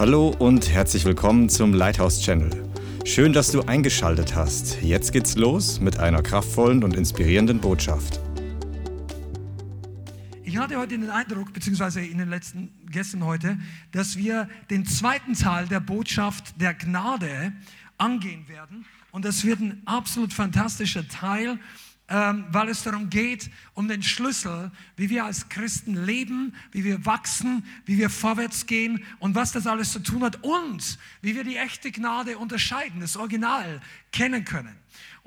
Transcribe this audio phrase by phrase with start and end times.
[0.00, 2.48] Hallo und herzlich willkommen zum Lighthouse Channel.
[3.04, 4.80] Schön, dass du eingeschaltet hast.
[4.80, 8.18] Jetzt geht's los mit einer kraftvollen und inspirierenden Botschaft.
[10.42, 13.58] Ich hatte heute den Eindruck, beziehungsweise in den letzten Gästen heute,
[13.92, 17.52] dass wir den zweiten Teil der Botschaft der Gnade
[17.98, 18.86] angehen werden.
[19.10, 21.58] Und das wird ein absolut fantastischer Teil
[22.10, 27.06] ähm, weil es darum geht, um den Schlüssel, wie wir als Christen leben, wie wir
[27.06, 31.44] wachsen, wie wir vorwärts gehen und was das alles zu tun hat und wie wir
[31.44, 33.80] die echte Gnade unterscheiden, das Original
[34.10, 34.79] kennen können.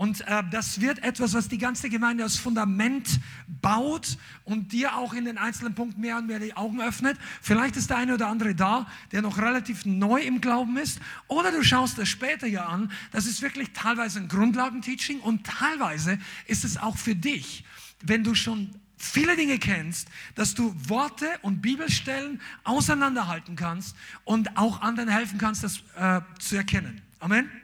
[0.03, 3.21] Und äh, das wird etwas, was die ganze Gemeinde als Fundament
[3.61, 7.17] baut und dir auch in den einzelnen Punkten mehr und mehr die Augen öffnet.
[7.41, 10.99] Vielleicht ist der eine oder andere da, der noch relativ neu im Glauben ist.
[11.29, 12.91] Oder du schaust das später ja an.
[13.13, 17.63] Das ist wirklich teilweise ein Grundlagenteaching und teilweise ist es auch für dich,
[18.03, 24.81] wenn du schon viele Dinge kennst, dass du Worte und Bibelstellen auseinanderhalten kannst und auch
[24.81, 27.01] anderen helfen kannst, das äh, zu erkennen.
[27.21, 27.62] Amen.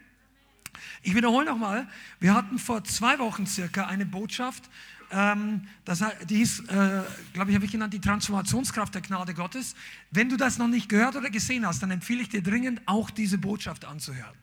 [1.02, 1.88] Ich wiederhole nochmal,
[2.20, 4.70] wir hatten vor zwei Wochen circa eine Botschaft,
[5.12, 9.76] ähm, das, die hieß, äh, glaube ich, habe ich genannt, die Transformationskraft der Gnade Gottes.
[10.12, 13.10] Wenn du das noch nicht gehört oder gesehen hast, dann empfehle ich dir dringend, auch
[13.10, 14.36] diese Botschaft anzuhören.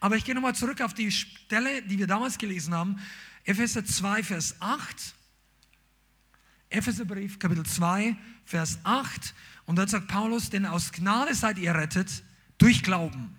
[0.00, 2.98] Aber ich gehe nochmal zurück auf die Stelle, die wir damals gelesen haben,
[3.44, 5.14] Epheser 2, Vers 8.
[6.70, 9.34] Epheserbrief, Kapitel 2, Vers 8.
[9.66, 12.24] Und dort sagt Paulus, denn aus Gnade seid ihr rettet
[12.58, 13.36] durch Glauben.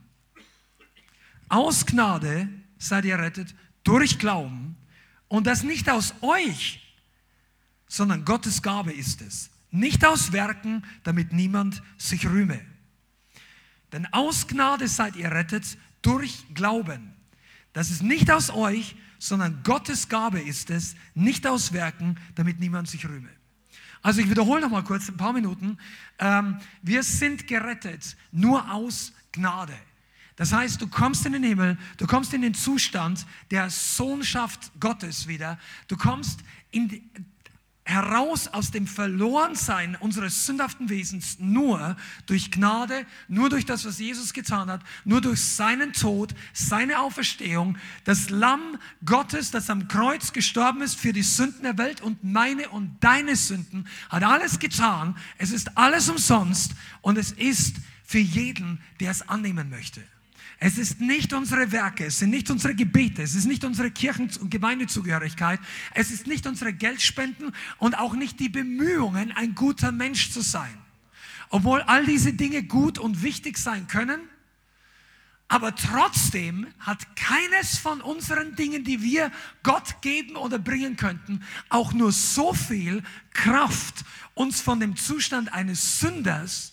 [1.53, 4.75] Aus Gnade seid ihr rettet durch Glauben
[5.27, 6.81] und das nicht aus euch,
[7.87, 9.51] sondern Gottes Gabe ist es.
[9.69, 12.59] Nicht aus Werken, damit niemand sich rühme.
[13.91, 17.13] Denn aus Gnade seid ihr rettet durch Glauben.
[17.73, 22.89] Das ist nicht aus euch, sondern Gottes Gabe ist es, nicht aus Werken, damit niemand
[22.89, 23.29] sich rühme.
[24.01, 25.77] Also ich wiederhole noch mal kurz ein paar Minuten.
[26.17, 29.77] Ähm, wir sind gerettet nur aus Gnade.
[30.35, 35.27] Das heißt, du kommst in den Himmel, du kommst in den Zustand der Sohnschaft Gottes
[35.27, 35.59] wieder.
[35.87, 36.39] Du kommst
[36.73, 37.03] die,
[37.85, 44.33] heraus aus dem Verlorensein unseres sündhaften Wesens nur durch Gnade, nur durch das, was Jesus
[44.33, 50.81] getan hat, nur durch seinen Tod, seine Auferstehung, das Lamm Gottes, das am Kreuz gestorben
[50.81, 55.17] ist für die Sünden der Welt und meine und deine Sünden, hat alles getan.
[55.37, 56.71] Es ist alles umsonst
[57.01, 57.75] und es ist
[58.05, 60.01] für jeden, der es annehmen möchte.
[60.65, 64.31] Es ist nicht unsere Werke, es sind nicht unsere Gebete, es ist nicht unsere Kirchen-
[64.39, 65.59] und Gemeindezugehörigkeit,
[65.93, 70.73] es ist nicht unsere Geldspenden und auch nicht die Bemühungen, ein guter Mensch zu sein.
[71.49, 74.21] Obwohl all diese Dinge gut und wichtig sein können,
[75.49, 81.91] aber trotzdem hat keines von unseren Dingen, die wir Gott geben oder bringen könnten, auch
[81.91, 83.03] nur so viel
[83.33, 86.71] Kraft, uns von dem Zustand eines Sünders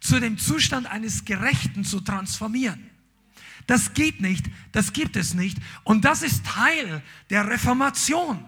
[0.00, 2.90] zu dem Zustand eines Gerechten zu transformieren.
[3.66, 5.58] Das geht nicht, das gibt es nicht.
[5.84, 8.44] Und das ist Teil der Reformation,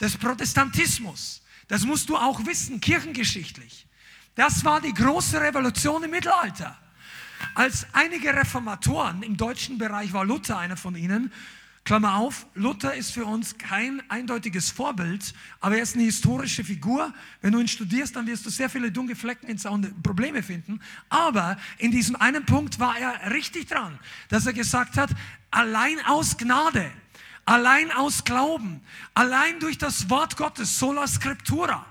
[0.00, 1.42] des Protestantismus.
[1.68, 3.86] Das musst du auch wissen, kirchengeschichtlich.
[4.34, 6.76] Das war die große Revolution im Mittelalter.
[7.54, 11.32] Als einige Reformatoren, im deutschen Bereich war Luther einer von ihnen,
[11.84, 17.12] Klammer auf, Luther ist für uns kein eindeutiges Vorbild, aber er ist eine historische Figur.
[17.40, 20.80] Wenn du ihn studierst, dann wirst du sehr viele dunkle Flecken und Probleme finden.
[21.08, 23.98] Aber in diesem einen Punkt war er richtig dran,
[24.28, 25.10] dass er gesagt hat,
[25.50, 26.90] allein aus Gnade,
[27.44, 28.82] allein aus Glauben,
[29.14, 31.84] allein durch das Wort Gottes, sola scriptura,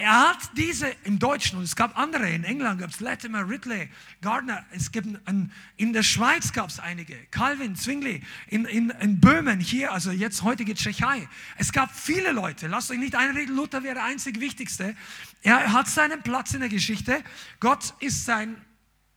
[0.00, 3.90] er hat diese im Deutschen, und es gab andere, in England gab es Latimer, Ridley,
[4.22, 9.20] Gardner, es gibt ein, in der Schweiz gab es einige, Calvin, Zwingli, in, in, in
[9.20, 11.28] Böhmen, hier, also jetzt heutige Tschechei.
[11.58, 14.96] Es gab viele Leute, lasst euch nicht einreden, Luther wäre der einzig Wichtigste.
[15.42, 17.22] Er hat seinen Platz in der Geschichte,
[17.60, 18.56] Gott ist sein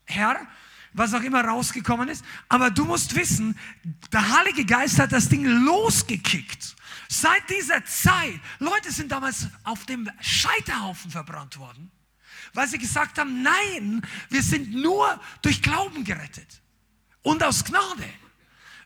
[0.03, 0.35] Herr,
[0.91, 2.25] was auch immer rausgekommen ist.
[2.49, 3.57] Aber du musst wissen,
[4.11, 6.75] der Heilige Geist hat das Ding losgekickt.
[7.13, 11.91] Seit dieser Zeit, Leute sind damals auf dem Scheiterhaufen verbrannt worden,
[12.53, 16.59] weil sie gesagt haben, nein, wir sind nur durch Glauben gerettet
[17.21, 18.09] und aus Gnade.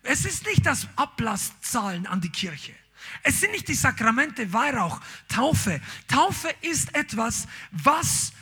[0.03, 2.75] Es ist nicht das Ablasszahlen an die Kirche.
[3.23, 4.99] Es sind nicht die Sakramente, Weihrauch,
[5.29, 5.79] Taufe.
[6.09, 8.33] Taufe ist etwas, was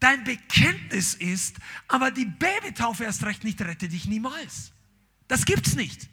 [0.00, 1.56] dein Bekenntnis ist,
[1.86, 4.72] aber die Babytaufe erst recht nicht rettet dich niemals.
[5.28, 6.08] Das gibt's nicht.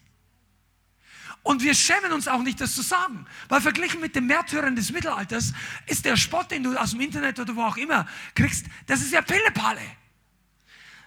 [1.43, 3.25] Und wir schämen uns auch nicht, das zu sagen.
[3.47, 5.53] Weil verglichen mit den Märtyrern des Mittelalters
[5.87, 9.11] ist der Spott, den du aus dem Internet oder wo auch immer kriegst, das ist
[9.11, 9.81] ja Pillepalle.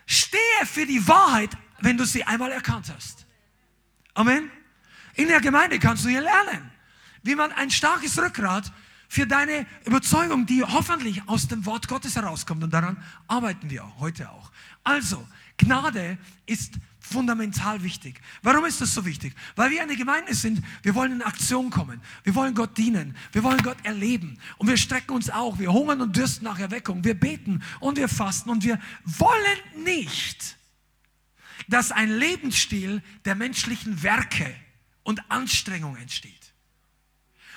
[0.06, 1.50] Stehe für die Wahrheit,
[1.80, 3.26] wenn du sie einmal erkannt hast.
[4.14, 4.50] Amen.
[5.14, 6.70] In der Gemeinde kannst du hier lernen,
[7.22, 8.72] wie man ein starkes Rückgrat
[9.08, 12.64] für deine Überzeugung, die hoffentlich aus dem Wort Gottes herauskommt.
[12.64, 14.50] Und daran arbeiten wir heute auch.
[14.84, 15.26] Also,
[15.58, 16.74] Gnade ist
[17.12, 18.20] fundamental wichtig.
[18.42, 19.34] Warum ist das so wichtig?
[19.54, 23.42] Weil wir eine Gemeinde sind, wir wollen in Aktion kommen, wir wollen Gott dienen, wir
[23.42, 27.14] wollen Gott erleben und wir strecken uns auch, wir hungern und dürsten nach Erweckung, wir
[27.14, 30.56] beten und wir fasten und wir wollen nicht,
[31.68, 34.54] dass ein Lebensstil der menschlichen Werke
[35.02, 36.52] und Anstrengung entsteht.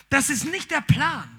[0.09, 1.34] Das ist nicht der Plan.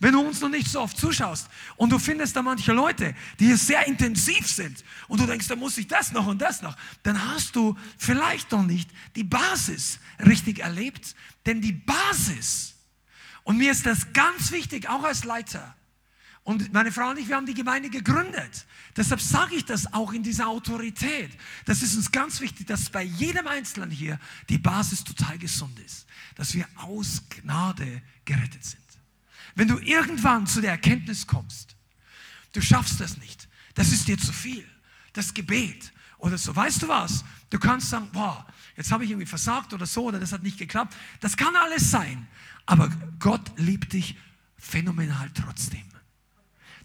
[0.00, 3.46] Wenn du uns noch nicht so oft zuschaust und du findest da manche Leute, die
[3.46, 6.76] hier sehr intensiv sind und du denkst, da muss ich das noch und das noch,
[7.02, 11.16] dann hast du vielleicht noch nicht die Basis richtig erlebt.
[11.46, 12.74] Denn die Basis,
[13.42, 15.74] und mir ist das ganz wichtig, auch als Leiter,
[16.48, 18.64] und meine Frau und ich, wir haben die Gemeinde gegründet.
[18.96, 21.30] Deshalb sage ich das auch in dieser Autorität.
[21.66, 24.18] Das ist uns ganz wichtig, dass bei jedem Einzelnen hier
[24.48, 26.06] die Basis total gesund ist.
[26.36, 28.87] Dass wir aus Gnade gerettet sind.
[29.58, 31.74] Wenn du irgendwann zu der Erkenntnis kommst,
[32.52, 34.64] du schaffst das nicht, das ist dir zu viel,
[35.14, 37.24] das Gebet oder so, weißt du was?
[37.50, 38.46] Du kannst sagen, boah,
[38.76, 40.94] jetzt habe ich irgendwie versagt oder so oder das hat nicht geklappt.
[41.18, 42.28] Das kann alles sein,
[42.66, 42.88] aber
[43.18, 44.16] Gott liebt dich
[44.58, 45.82] phänomenal trotzdem.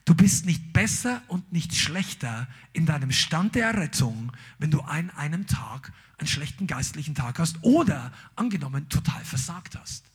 [0.06, 5.12] Du bist nicht besser und nicht schlechter in deinem Stand der Errettung, wenn du an
[5.12, 10.06] einem Tag einen schlechten geistlichen Tag hast oder angenommen total versagt hast.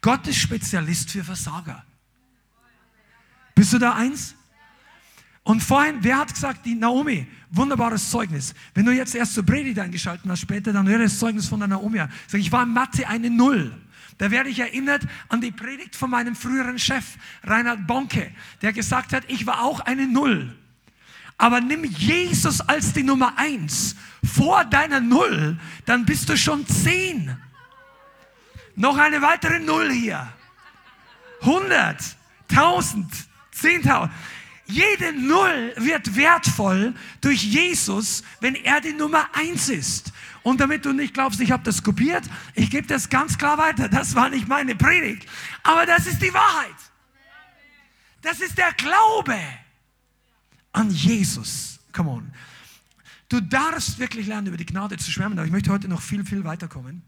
[0.00, 1.84] Gott ist Spezialist für Versager.
[3.58, 4.36] Bist du da eins?
[5.42, 8.54] Und vorhin, wer hat gesagt, die Naomi, wunderbares Zeugnis.
[8.72, 11.66] Wenn du jetzt erst zur Predigt eingeschaltet hast, später, dann hör das Zeugnis von der
[11.66, 11.98] Naomi.
[12.28, 13.76] Sag, ich war in Mathe eine Null.
[14.16, 17.04] Da werde ich erinnert an die Predigt von meinem früheren Chef,
[17.42, 18.30] Reinhard Bonke,
[18.62, 20.56] der gesagt hat, ich war auch eine Null.
[21.36, 27.36] Aber nimm Jesus als die Nummer eins vor deiner Null, dann bist du schon zehn.
[28.76, 30.32] Noch eine weitere Null hier.
[31.40, 31.96] 100,
[32.50, 33.28] 1000,
[33.62, 34.10] 10.000.
[34.66, 40.12] Jede Null wird wertvoll durch Jesus, wenn er die Nummer eins ist.
[40.42, 42.24] Und damit du nicht glaubst, ich habe das kopiert,
[42.54, 43.88] ich gebe das ganz klar weiter.
[43.88, 45.26] Das war nicht meine Predigt.
[45.62, 46.76] Aber das ist die Wahrheit.
[48.20, 49.38] Das ist der Glaube
[50.72, 51.80] an Jesus.
[51.92, 52.32] Come on.
[53.28, 56.24] Du darfst wirklich lernen, über die Gnade zu schwärmen, aber ich möchte heute noch viel,
[56.24, 57.02] viel weiterkommen.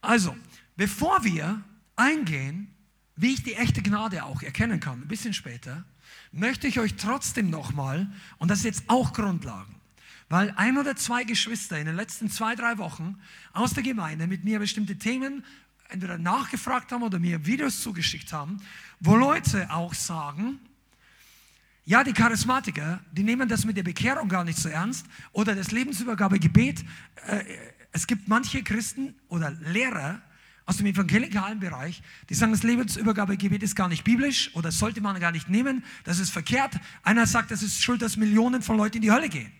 [0.00, 0.36] Also,
[0.76, 1.62] bevor wir
[1.96, 2.73] eingehen
[3.16, 5.84] wie ich die echte Gnade auch erkennen kann, ein bisschen später,
[6.32, 9.74] möchte ich euch trotzdem nochmal, und das ist jetzt auch Grundlagen,
[10.28, 13.18] weil ein oder zwei Geschwister in den letzten zwei, drei Wochen
[13.52, 15.44] aus der Gemeinde mit mir bestimmte Themen
[15.88, 18.60] entweder nachgefragt haben oder mir Videos zugeschickt haben,
[19.00, 20.58] wo Leute auch sagen,
[21.86, 25.70] ja, die Charismatiker, die nehmen das mit der Bekehrung gar nicht so ernst oder das
[25.70, 26.82] Lebensübergabegebet.
[27.26, 27.44] Äh,
[27.92, 30.22] es gibt manche Christen oder Lehrer,
[30.66, 35.18] aus dem evangelikalen Bereich, die sagen, das Lebensübergabegebet ist gar nicht biblisch oder sollte man
[35.20, 36.74] gar nicht nehmen, das ist verkehrt.
[37.02, 39.52] Einer sagt, das ist schuld, dass Millionen von Leuten in die Hölle gehen.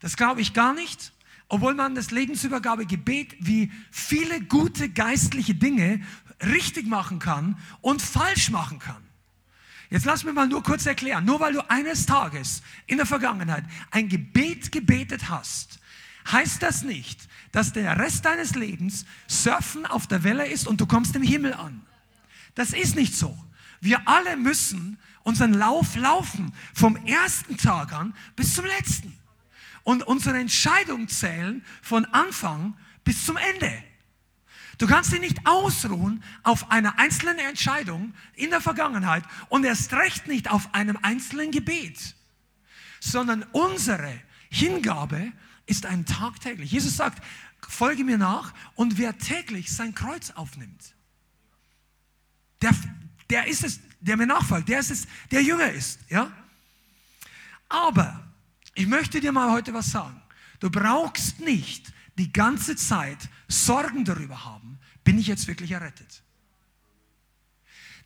[0.00, 1.12] Das glaube ich gar nicht,
[1.48, 6.00] obwohl man das Lebensübergabegebet wie viele gute geistliche Dinge
[6.42, 9.02] richtig machen kann und falsch machen kann.
[9.90, 11.24] Jetzt lass mich mal nur kurz erklären.
[11.24, 15.78] Nur weil du eines Tages in der Vergangenheit ein Gebet gebetet hast,
[16.30, 20.86] heißt das nicht, dass der Rest deines Lebens Surfen auf der Welle ist und du
[20.86, 21.82] kommst im Himmel an.
[22.54, 23.36] Das ist nicht so.
[23.80, 29.16] Wir alle müssen unseren Lauf laufen, vom ersten Tag an bis zum letzten.
[29.84, 33.72] Und unsere Entscheidung zählen von Anfang bis zum Ende.
[34.78, 40.26] Du kannst dich nicht ausruhen auf einer einzelnen Entscheidung in der Vergangenheit und erst recht
[40.26, 42.16] nicht auf einem einzelnen Gebet,
[43.00, 44.12] sondern unsere
[44.50, 45.32] Hingabe
[45.66, 46.72] ist ein tagtäglich.
[46.72, 47.22] Jesus sagt,
[47.66, 50.94] folge mir nach und wer täglich sein Kreuz aufnimmt,
[52.60, 52.74] der,
[53.30, 56.30] der ist es, der mir nachfolgt, der ist es, der jünger ist, ja?
[57.68, 58.22] Aber
[58.74, 60.20] ich möchte dir mal heute was sagen.
[60.60, 66.22] Du brauchst nicht die ganze Zeit Sorgen darüber haben, bin ich jetzt wirklich errettet?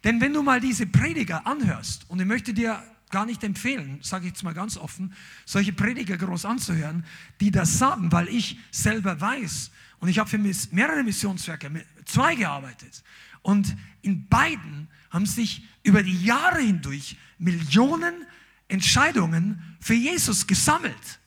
[0.05, 4.27] Denn wenn du mal diese Prediger anhörst, und ich möchte dir gar nicht empfehlen, sage
[4.27, 7.05] ich jetzt mal ganz offen, solche Prediger groß anzuhören,
[7.41, 10.39] die das sagen, weil ich selber weiß, und ich habe für
[10.73, 11.71] mehrere Missionswerke,
[12.05, 13.03] zwei gearbeitet,
[13.43, 18.27] und in beiden haben sich über die Jahre hindurch Millionen
[18.69, 21.21] Entscheidungen für Jesus gesammelt.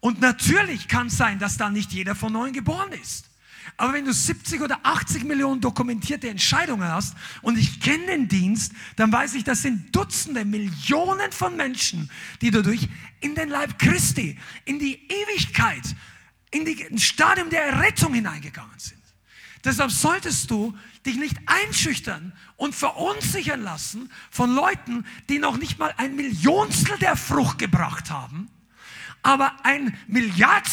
[0.00, 3.30] Und natürlich kann es sein, dass da nicht jeder von neuem geboren ist.
[3.76, 8.72] Aber wenn du 70 oder 80 Millionen dokumentierte Entscheidungen hast und ich kenne den Dienst,
[8.96, 12.88] dann weiß ich, das sind Dutzende, Millionen von Menschen, die dadurch
[13.20, 15.82] in den Leib Christi, in die Ewigkeit,
[16.50, 18.96] in ins Stadium der Errettung hineingegangen sind.
[19.64, 25.92] Deshalb solltest du dich nicht einschüchtern und verunsichern lassen von Leuten, die noch nicht mal
[25.96, 28.48] ein Millionstel der Frucht gebracht haben,
[29.22, 30.68] aber ein Milliard,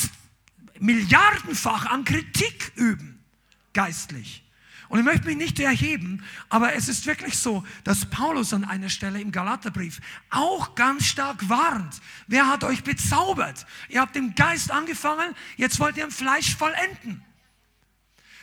[0.83, 3.23] Milliardenfach an Kritik üben,
[3.71, 4.43] geistlich.
[4.89, 8.89] Und ich möchte mich nicht erheben, aber es ist wirklich so, dass Paulus an einer
[8.89, 12.01] Stelle im Galaterbrief auch ganz stark warnt.
[12.27, 13.65] Wer hat euch bezaubert?
[13.87, 17.23] Ihr habt im Geist angefangen, jetzt wollt ihr im Fleisch vollenden.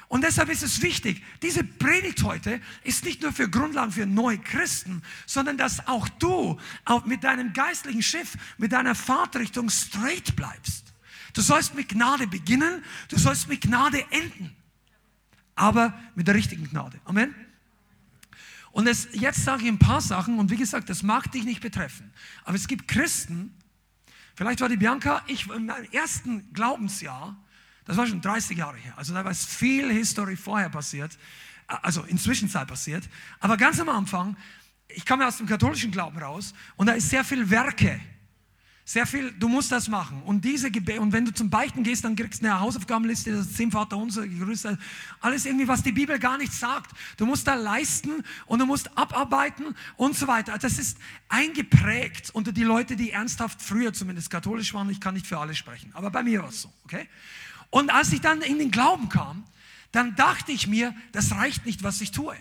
[0.08, 4.38] Und deshalb ist es wichtig, diese Predigt heute ist nicht nur für Grundlagen für neue
[4.38, 10.89] Christen, sondern dass auch du auch mit deinem geistlichen Schiff, mit deiner Fahrtrichtung straight bleibst.
[11.32, 14.56] Du sollst mit Gnade beginnen, du sollst mit Gnade enden
[15.60, 16.98] aber mit der richtigen Gnade.
[17.04, 17.34] Amen.
[18.72, 21.60] Und es, jetzt sage ich ein paar Sachen und wie gesagt, das mag dich nicht
[21.60, 22.12] betreffen.
[22.44, 23.54] Aber es gibt Christen,
[24.34, 27.36] vielleicht war die Bianca, ich in meinem ersten Glaubensjahr,
[27.84, 31.18] das war schon 30 Jahre her, also da war es viel History vorher passiert,
[31.66, 33.08] also in Zwischenzeit passiert.
[33.40, 34.36] Aber ganz am Anfang,
[34.88, 38.00] ich kam ja aus dem katholischen Glauben raus und da ist sehr viel Werke
[38.90, 40.20] sehr viel, du musst das machen.
[40.24, 43.52] Und diese Gebete, und wenn du zum Beichten gehst, dann kriegst du eine Hausaufgabenliste, das
[43.52, 44.76] zehn Vater unser, Gerüste,
[45.20, 46.90] alles irgendwie, was die Bibel gar nicht sagt.
[47.16, 50.58] Du musst da leisten und du musst abarbeiten und so weiter.
[50.58, 54.90] Das ist eingeprägt unter die Leute, die ernsthaft früher zumindest katholisch waren.
[54.90, 57.08] Ich kann nicht für alle sprechen, aber bei mir war es so, okay?
[57.70, 59.44] Und als ich dann in den Glauben kam,
[59.92, 62.34] dann dachte ich mir, das reicht nicht, was ich tue.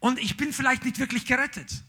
[0.00, 1.82] Und ich bin vielleicht nicht wirklich gerettet.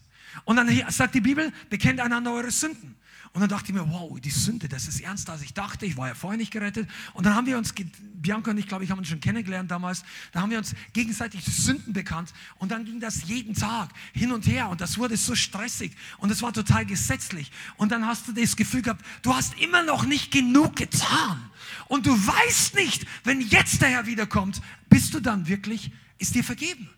[0.46, 2.96] Und dann sagt die Bibel, bekennt einander eure Sünden.
[3.34, 5.86] Und dann dachte ich mir, wow, die Sünde, das ist ernster, als ich dachte.
[5.86, 6.86] Ich war ja vorher nicht gerettet.
[7.14, 7.72] Und dann haben wir uns,
[8.14, 10.04] Bianca und ich, glaube ich, haben uns schon kennengelernt damals.
[10.32, 12.34] Da haben wir uns gegenseitig Sünden bekannt.
[12.58, 14.68] Und dann ging das jeden Tag hin und her.
[14.68, 15.96] Und das wurde so stressig.
[16.18, 17.50] Und es war total gesetzlich.
[17.78, 21.42] Und dann hast du das Gefühl gehabt, du hast immer noch nicht genug getan.
[21.88, 24.60] Und du weißt nicht, wenn jetzt der Herr wiederkommt,
[24.90, 26.90] bist du dann wirklich, ist dir vergeben.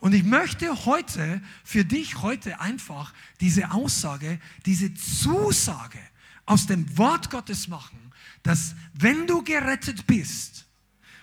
[0.00, 5.98] Und ich möchte heute für dich heute einfach diese Aussage, diese Zusage
[6.46, 7.98] aus dem Wort Gottes machen,
[8.42, 10.66] dass wenn du gerettet bist,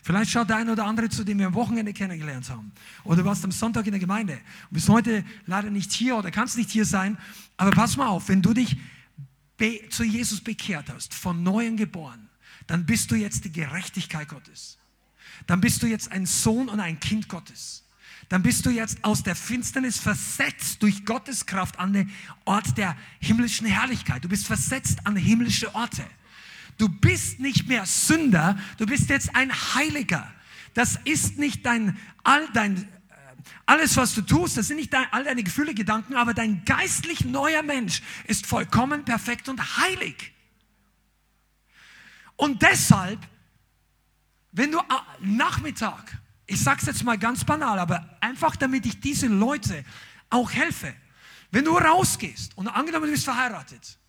[0.04, 2.72] Vielleicht schaut der eine oder andere zu, den wir am Wochenende kennengelernt haben.
[3.04, 6.32] Oder du warst am Sonntag in der Gemeinde und bist heute leider nicht hier oder
[6.32, 7.18] kannst nicht hier sein.
[7.58, 8.78] Aber pass mal auf, wenn du dich
[9.90, 12.30] zu Jesus bekehrt hast, von Neuem geboren,
[12.68, 14.78] dann bist du jetzt die Gerechtigkeit Gottes.
[15.46, 17.84] Dann bist du jetzt ein Sohn und ein Kind Gottes
[18.30, 22.12] dann bist du jetzt aus der Finsternis versetzt durch Gottes Kraft an den
[22.44, 24.24] Ort der himmlischen Herrlichkeit.
[24.24, 26.06] Du bist versetzt an himmlische Orte.
[26.78, 30.32] Du bist nicht mehr Sünder, du bist jetzt ein Heiliger.
[30.74, 32.86] Das ist nicht dein, all dein, äh,
[33.66, 37.26] alles, was du tust, das sind nicht dein, all deine Gefühle, Gedanken, aber dein geistlich
[37.26, 40.34] neuer Mensch ist vollkommen perfekt und heilig.
[42.36, 43.20] Und deshalb,
[44.52, 44.80] wenn du
[45.22, 49.84] Nachmittag ich sage es jetzt mal ganz banal, aber einfach damit ich diese Leute
[50.30, 50.94] auch helfe.
[51.52, 54.00] Wenn du rausgehst und angenommen du bist verheiratet,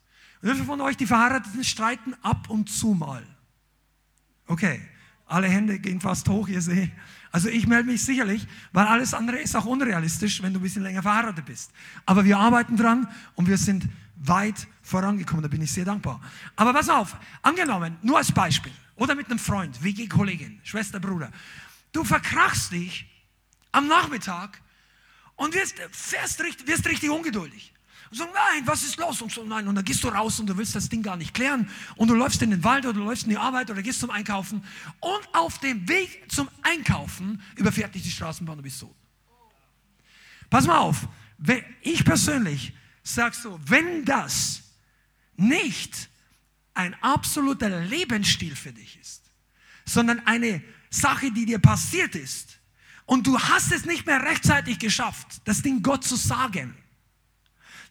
[0.40, 3.24] wie viele von euch, die Verheirateten, streiten ab und zu mal?
[4.46, 4.80] Okay,
[5.26, 6.90] alle Hände gehen fast hoch, ihr seht.
[7.30, 10.82] Also ich melde mich sicherlich, weil alles andere ist auch unrealistisch, wenn du ein bisschen
[10.82, 11.72] länger verheiratet bist.
[12.06, 16.20] Aber wir arbeiten dran und wir sind weit vorangekommen, da bin ich sehr dankbar.
[16.56, 21.30] Aber pass auf, angenommen, nur als Beispiel, oder mit einem Freund, WG-Kollegin, Schwester, Bruder,
[21.92, 23.06] Du verkrachst dich
[23.72, 24.60] am Nachmittag
[25.36, 27.72] und wirst, fährst, wirst richtig ungeduldig.
[28.10, 29.20] Und so, nein, was ist los?
[29.20, 29.68] Und so, nein.
[29.68, 31.70] Und dann gehst du raus und du willst das Ding gar nicht klären.
[31.96, 34.10] Und du läufst in den Wald oder du läufst in die Arbeit oder gehst zum
[34.10, 34.64] Einkaufen.
[35.00, 38.94] Und auf dem Weg zum Einkaufen überfährt dich die Straßenbahn und du bist tot.
[40.48, 41.06] Pass mal auf.
[41.82, 44.62] Ich persönlich sag so, wenn das
[45.36, 46.08] nicht
[46.74, 49.30] ein absoluter Lebensstil für dich ist,
[49.84, 52.58] sondern eine Sache, die dir passiert ist
[53.06, 56.74] und du hast es nicht mehr rechtzeitig geschafft, das Ding Gott zu sagen,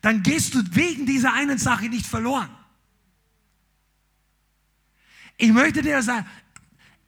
[0.02, 2.50] dann gehst du wegen dieser einen Sache nicht verloren.
[5.38, 6.26] Ich möchte dir sagen,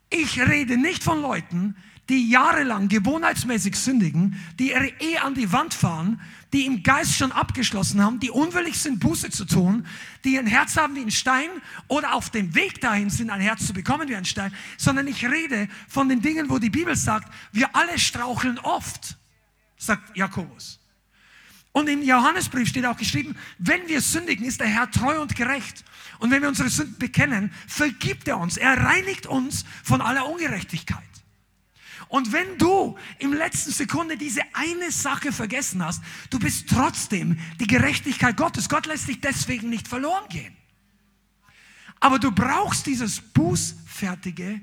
[0.08, 1.76] ich rede nicht von Leuten,
[2.08, 6.20] die jahrelang gewohnheitsmäßig sündigen, die ihre Ehe an die Wand fahren,
[6.52, 9.86] die im Geist schon abgeschlossen haben, die unwillig sind, Buße zu tun,
[10.24, 11.48] die ein Herz haben wie ein Stein
[11.88, 15.24] oder auf dem Weg dahin sind, ein Herz zu bekommen wie ein Stein, sondern ich
[15.24, 19.16] rede von den Dingen, wo die Bibel sagt, wir alle straucheln oft,
[19.76, 20.80] sagt Jakobus.
[21.72, 25.84] Und im Johannesbrief steht auch geschrieben, wenn wir sündigen, ist der Herr treu und gerecht.
[26.18, 28.56] Und wenn wir unsere Sünden bekennen, vergibt er uns.
[28.56, 31.09] Er reinigt uns von aller Ungerechtigkeit.
[32.10, 37.68] Und wenn du im letzten Sekunde diese eine Sache vergessen hast, du bist trotzdem die
[37.68, 38.68] Gerechtigkeit Gottes.
[38.68, 40.56] Gott lässt dich deswegen nicht verloren gehen.
[42.00, 44.60] Aber du brauchst dieses bußfertige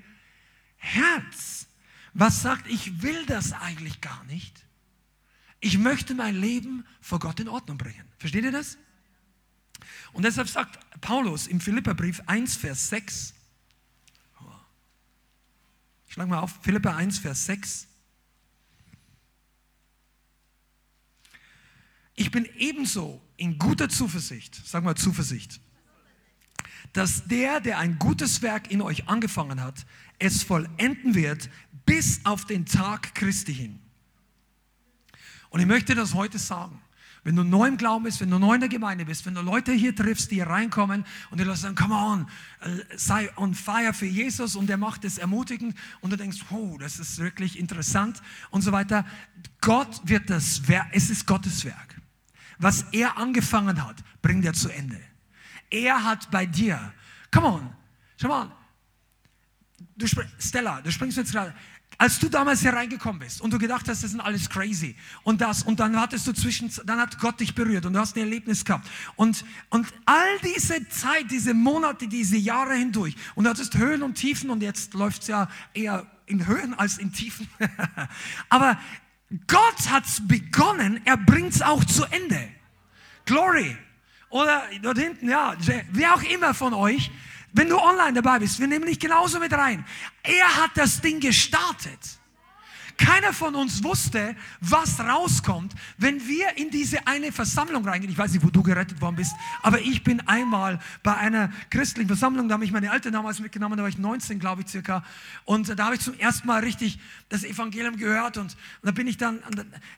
[0.75, 1.67] Herz.
[2.13, 4.65] was sagt, ich will das eigentlich gar nicht.
[5.61, 8.03] Ich möchte mein Leben vor Gott in Ordnung bringen.
[8.17, 8.77] Versteht ihr das?
[10.11, 13.33] Und deshalb sagt Paulus im Philipperbrief 1, Vers 6,
[16.17, 17.87] schlag mal auf, Philipper 1, Vers 6,
[22.15, 25.61] ich bin ebenso in guter Zuversicht, sag mal Zuversicht,
[26.93, 29.85] dass der, der ein gutes Werk in euch angefangen hat,
[30.17, 31.51] es vollenden wird
[31.85, 33.79] bis auf den Tag Christi hin.
[35.51, 36.81] Und ich möchte das heute sagen.
[37.27, 39.41] Wenn du neu im Glauben bist, wenn du neu in der Gemeinde bist, wenn du
[39.41, 42.27] Leute hier triffst, die hier reinkommen und die sagen, come on,
[42.61, 46.77] äh, sei on fire für Jesus und er macht es ermutigend und du denkst, oh,
[46.77, 49.05] das ist wirklich interessant und so weiter.
[49.59, 50.61] Gott wird das
[50.93, 51.99] es ist Gottes Werk.
[52.59, 55.01] Was er angefangen hat, bringt er zu Ende.
[55.69, 56.93] Er hat bei dir,
[57.29, 57.69] come on,
[58.15, 58.55] schau mal,
[59.97, 61.53] du Stella, du springst jetzt gerade,
[61.97, 65.41] als du damals hier reingekommen bist und du gedacht hast, das ist alles crazy und
[65.41, 68.19] das und dann hattest du zwischen, dann hat Gott dich berührt und du hast ein
[68.19, 73.77] Erlebnis gehabt und, und all diese Zeit, diese Monate, diese Jahre hindurch und du hattest
[73.77, 77.47] Höhen und Tiefen und jetzt läuft es ja eher in Höhen als in Tiefen.
[78.49, 78.79] Aber
[79.47, 82.47] Gott hat es begonnen, er bringt es auch zu Ende.
[83.25, 83.75] Glory.
[84.29, 85.55] Oder dort hinten, ja,
[85.91, 87.11] wer auch immer von euch,
[87.57, 89.85] wenn du online dabei bist, wir nehmen dich genauso mit rein.
[90.23, 92.16] Er hat das Ding gestartet.
[92.97, 98.11] Keiner von uns wusste, was rauskommt, wenn wir in diese eine Versammlung reingehen.
[98.11, 102.07] Ich weiß nicht, wo du gerettet worden bist, aber ich bin einmal bei einer christlichen
[102.07, 105.03] Versammlung, da habe ich meine Eltern damals mitgenommen, da war ich 19, glaube ich, circa.
[105.45, 106.99] Und da habe ich zum ersten Mal richtig
[107.29, 109.39] das Evangelium gehört und, und da bin ich dann,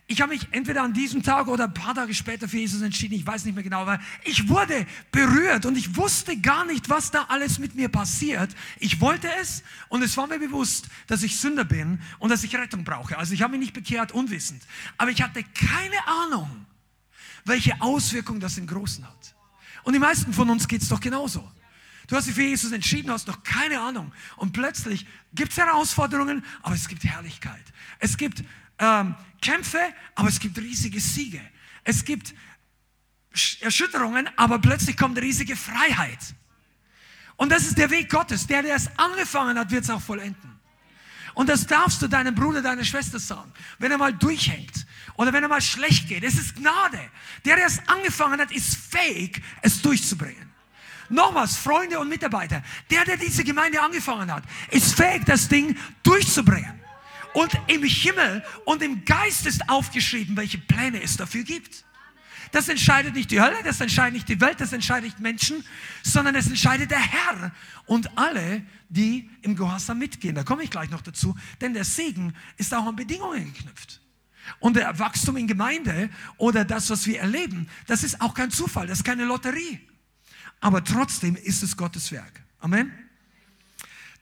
[0.07, 3.15] ich habe mich entweder an diesem Tag oder ein paar Tage später für Jesus entschieden,
[3.15, 7.11] ich weiß nicht mehr genau, weil ich wurde berührt und ich wusste gar nicht, was
[7.11, 8.53] da alles mit mir passiert.
[8.79, 12.55] Ich wollte es und es war mir bewusst, dass ich Sünder bin und dass ich
[12.55, 13.17] Rettung brauche.
[13.17, 14.63] Also ich habe mich nicht bekehrt unwissend.
[14.97, 16.65] Aber ich hatte keine Ahnung,
[17.45, 19.35] welche Auswirkungen das im Großen hat.
[19.83, 21.49] Und die meisten von uns geht es doch genauso.
[22.07, 24.11] Du hast dich für Jesus entschieden, hast noch keine Ahnung.
[24.35, 27.63] Und plötzlich gibt es Herausforderungen, aber es gibt Herrlichkeit.
[27.99, 28.43] Es gibt
[28.79, 29.79] ähm, Kämpfe,
[30.15, 31.41] aber es gibt riesige Siege.
[31.83, 32.33] Es gibt
[33.61, 36.19] Erschütterungen, aber plötzlich kommt riesige Freiheit.
[37.37, 38.47] Und das ist der Weg Gottes.
[38.47, 40.58] Der, der es angefangen hat, wird es auch vollenden.
[41.39, 43.49] Und das darfst du deinem Bruder, deiner Schwester sagen.
[43.77, 46.21] Wenn er mal durchhängt oder wenn er mal schlecht geht.
[46.21, 46.99] Es ist Gnade.
[47.45, 50.51] Der, der es angefangen hat, ist fähig, es durchzubringen.
[51.07, 52.61] Nochmals, Freunde und Mitarbeiter.
[52.91, 56.77] Der, der diese Gemeinde angefangen hat, ist fähig, das Ding durchzubringen.
[57.31, 61.85] Und im Himmel und im Geist ist aufgeschrieben, welche Pläne es dafür gibt.
[62.51, 65.63] Das entscheidet nicht die Hölle, das entscheidet nicht die Welt, das entscheidet nicht Menschen,
[66.03, 67.51] sondern es entscheidet der Herr
[67.85, 70.35] und alle, die im Gehorsam mitgehen.
[70.35, 74.01] Da komme ich gleich noch dazu, denn der Segen ist auch an Bedingungen geknüpft.
[74.59, 78.87] Und der Wachstum in Gemeinde oder das, was wir erleben, das ist auch kein Zufall,
[78.87, 79.79] das ist keine Lotterie.
[80.59, 82.41] Aber trotzdem ist es Gottes Werk.
[82.59, 82.91] Amen.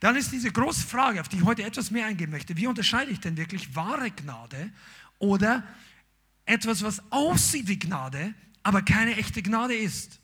[0.00, 2.56] Dann ist diese große Frage, auf die ich heute etwas mehr eingehen möchte.
[2.56, 4.70] Wie unterscheide ich denn wirklich wahre Gnade
[5.18, 5.64] oder
[6.48, 10.18] etwas, was aussieht wie Gnade, aber keine echte Gnade ist.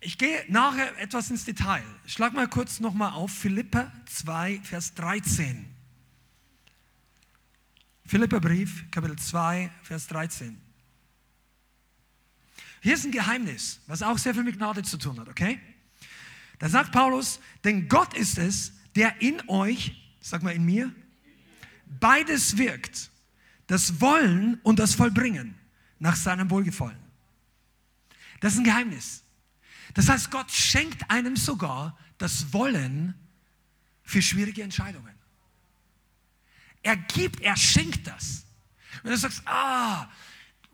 [0.00, 1.84] Ich gehe nachher etwas ins Detail.
[2.06, 5.66] Schlag mal kurz nochmal auf Philippa 2, Vers 13.
[8.06, 10.60] Philippa Brief, Kapitel 2, Vers 13.
[12.82, 15.58] Hier ist ein Geheimnis, was auch sehr viel mit Gnade zu tun hat, okay?
[16.58, 20.94] Da sagt Paulus, denn Gott ist es, der in euch, sag mal in mir,
[21.86, 23.10] beides wirkt
[23.66, 25.54] das Wollen und das Vollbringen
[25.98, 26.98] nach seinem Wohlgefallen.
[28.40, 29.22] Das ist ein Geheimnis.
[29.94, 33.14] Das heißt, Gott schenkt einem sogar das Wollen
[34.02, 35.14] für schwierige Entscheidungen.
[36.82, 38.44] Er gibt, er schenkt das.
[39.02, 40.08] Wenn du sagst, ah,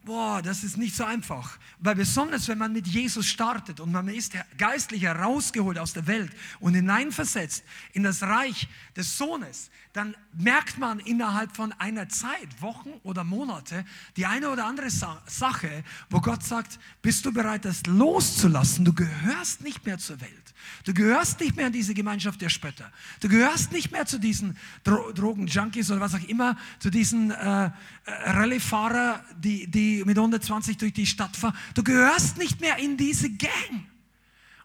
[0.04, 1.58] boah, das ist nicht so einfach.
[1.78, 6.30] Weil besonders, wenn man mit Jesus startet und man ist geistlich herausgeholt aus der Welt
[6.60, 12.90] und hineinversetzt in das Reich des Sohnes, dann merkt man innerhalb von einer Zeit, Wochen
[13.02, 13.84] oder Monate,
[14.16, 18.84] die eine oder andere Sache, wo Gott sagt, bist du bereit, das loszulassen?
[18.84, 20.42] Du gehörst nicht mehr zur Welt.
[20.84, 22.90] Du gehörst nicht mehr in diese Gemeinschaft der Spötter.
[23.20, 27.66] Du gehörst nicht mehr zu diesen Dro Drogen-Junkies oder was auch immer, zu diesen äh,
[27.66, 27.70] äh
[28.06, 31.56] Rallye-Fahrer, die, die mit 120 durch die Stadt fahren.
[31.74, 33.86] Du gehörst nicht mehr in diese Gang.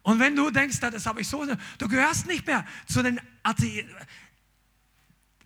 [0.02, 1.46] Und wenn du denkst, das habe ich so,
[1.78, 3.96] du gehörst nicht mehr zu den Atheisten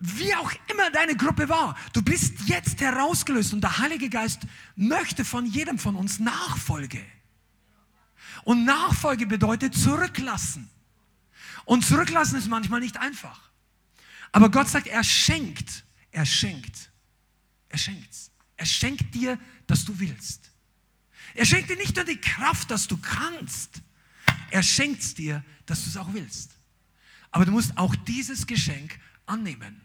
[0.04, 4.40] wie auch immer deine Gruppe war, du bist jetzt herausgelöst und der Heilige Geist
[4.74, 7.00] möchte von jedem von uns Nachfolge.
[8.42, 10.68] Und Nachfolge bedeutet zurücklassen.
[11.64, 13.50] Und zurücklassen ist manchmal nicht einfach.
[14.32, 16.90] Aber Gott sagt, er schenkt, er schenkt,
[17.68, 18.16] er schenkt.
[18.56, 20.50] Er schenkt dir, dass du willst.
[21.34, 23.80] Er schenkt dir nicht nur die Kraft, dass du kannst.
[24.50, 26.50] Er schenkt dir, dass du es auch willst.
[27.30, 29.80] Aber du musst auch dieses Geschenk annehmen.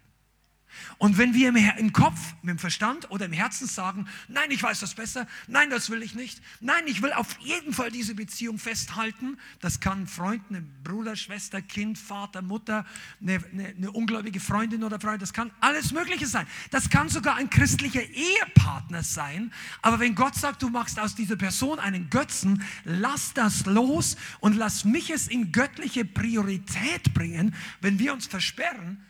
[0.97, 4.80] Und wenn wir im Kopf, mit dem Verstand oder im Herzen sagen, nein, ich weiß
[4.80, 8.60] das besser, nein, das will ich nicht, nein, ich will auf jeden Fall diese Beziehung
[8.60, 12.86] festhalten, das kann Freund, eine Bruder, Schwester, Kind, Vater, Mutter,
[13.21, 16.47] eine, eine, eine ungläubige Freundin oder Freund, das kann alles Mögliche sein.
[16.71, 19.53] Das kann sogar ein christlicher Ehepartner sein.
[19.82, 24.56] Aber wenn Gott sagt, du machst aus dieser Person einen Götzen, lass das los und
[24.56, 29.03] lass mich es in göttliche Priorität bringen, wenn wir uns versperren,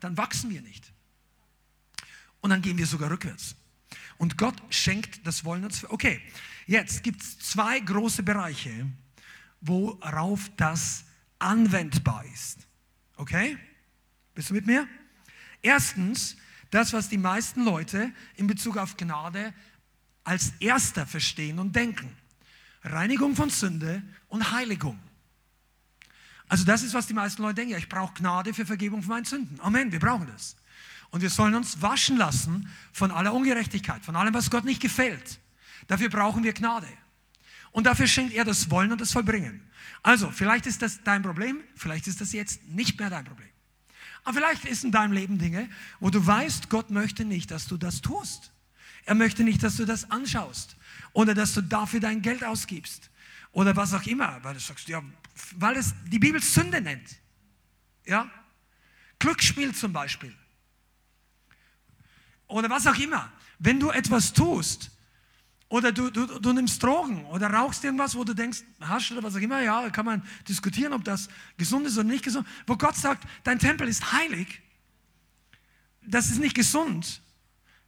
[0.00, 0.92] dann wachsen wir nicht.
[2.40, 3.56] Und dann gehen wir sogar rückwärts.
[4.18, 5.84] Und Gott schenkt das Wollen uns.
[5.84, 6.20] Okay,
[6.66, 8.86] jetzt gibt es zwei große Bereiche,
[9.60, 11.04] worauf das
[11.38, 12.66] anwendbar ist.
[13.16, 13.58] Okay?
[14.34, 14.86] Bist du mit mir?
[15.62, 16.36] Erstens,
[16.70, 19.52] das, was die meisten Leute in Bezug auf Gnade
[20.24, 22.16] als erster verstehen und denken.
[22.82, 24.98] Reinigung von Sünde und Heiligung.
[26.50, 27.70] Also das ist, was die meisten Leute denken.
[27.70, 29.60] Ja, ich brauche Gnade für Vergebung von meinen Sünden.
[29.60, 30.56] Amen, wir brauchen das.
[31.10, 35.38] Und wir sollen uns waschen lassen von aller Ungerechtigkeit, von allem, was Gott nicht gefällt.
[35.86, 36.88] Dafür brauchen wir Gnade.
[37.70, 39.62] Und dafür schenkt er das Wollen und das Vollbringen.
[40.02, 43.48] Also, vielleicht ist das dein Problem, vielleicht ist das jetzt nicht mehr dein Problem.
[44.24, 45.68] Aber vielleicht ist in deinem Leben Dinge,
[46.00, 48.50] wo du weißt, Gott möchte nicht, dass du das tust.
[49.04, 50.76] Er möchte nicht, dass du das anschaust
[51.12, 53.09] oder dass du dafür dein Geld ausgibst
[53.52, 55.02] oder was auch immer, weil du sagst, ja,
[55.56, 57.16] weil es die Bibel Sünde nennt.
[58.04, 58.30] Ja?
[59.18, 60.34] Glücksspiel zum Beispiel.
[62.46, 63.32] Oder was auch immer.
[63.58, 64.90] Wenn du etwas tust,
[65.68, 69.36] oder du, du, du nimmst Drogen oder rauchst irgendwas, wo du denkst, hast oder was
[69.36, 72.46] auch immer, ja, kann man diskutieren, ob das gesund ist oder nicht gesund.
[72.66, 74.60] Wo Gott sagt, dein Tempel ist heilig,
[76.02, 77.22] das ist nicht gesund.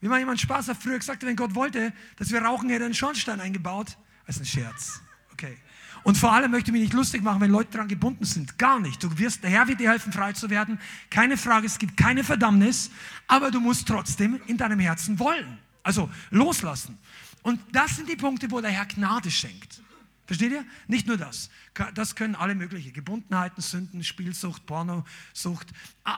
[0.01, 2.87] Wie mal jemand Spaß hat früher gesagt, wenn Gott wollte, dass wir rauchen, hätte er
[2.87, 3.97] einen Schornstein eingebaut.
[4.27, 5.01] Das ist ein Scherz.
[5.43, 5.57] Okay.
[6.05, 8.59] Und vor allem möchte ich mich nicht lustig machen, wenn Leute daran gebunden sind.
[8.59, 9.03] Gar nicht.
[9.03, 10.81] Du wirst, der Herr wird dir helfen, frei zu werden.
[11.11, 12.91] Keine Frage, es gibt keine Verdammnis,
[13.29, 15.59] aber du musst trotzdem in deinem Herzen wollen.
[15.83, 16.99] Also loslassen.
[17.43, 19.81] Und das sind die Punkte, wo der Herr Gnade schenkt.
[20.27, 20.65] Versteht ihr?
[20.87, 21.51] Nicht nur das.
[21.95, 25.67] Das können alle möglichen Gebundenheiten, Sünden, Spielsucht, Pornosucht,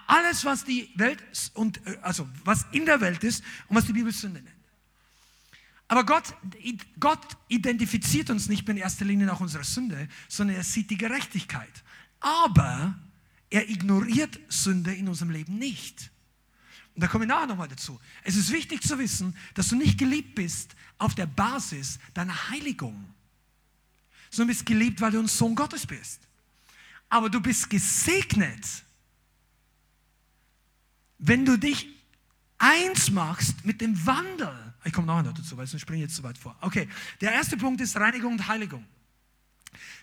[0.06, 1.22] alles, was die Welt
[1.54, 4.53] und äh, also was in der Welt ist und was die Bibel Sünde nennt.
[5.88, 6.34] Aber Gott,
[6.98, 11.84] Gott identifiziert uns nicht in erster Linie nach unserer Sünde, sondern er sieht die Gerechtigkeit.
[12.20, 12.98] Aber
[13.50, 16.10] er ignoriert Sünde in unserem Leben nicht.
[16.94, 18.00] Und da komme ich nachher nochmal dazu.
[18.22, 23.12] Es ist wichtig zu wissen, dass du nicht geliebt bist auf der Basis deiner Heiligung,
[24.30, 26.20] sondern bist geliebt, weil du ein Sohn Gottes bist.
[27.08, 28.84] Aber du bist gesegnet,
[31.18, 31.88] wenn du dich
[32.58, 36.16] eins machst mit dem Wandel ich komme nachher noch dazu, weil sonst springe ich jetzt
[36.16, 36.56] zu weit vor.
[36.60, 36.88] Okay,
[37.20, 38.86] der erste Punkt ist Reinigung und Heiligung.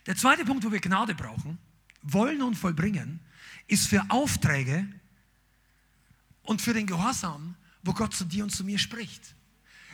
[0.06, 1.58] Der zweite Punkt, wo wir Gnade brauchen,
[2.02, 3.20] wollen und vollbringen,
[3.67, 4.88] ist für Aufträge
[6.44, 9.36] und für den Gehorsam, wo Gott zu dir und zu mir spricht.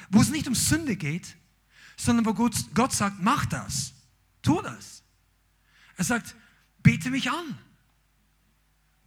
[0.10, 1.36] Wo es nicht um Sünde geht,
[1.98, 3.94] sondern wo Gott, Gott sagt, mach das,
[4.42, 5.04] tu das.
[5.98, 6.36] Er sagt,
[6.82, 7.58] bete mich an,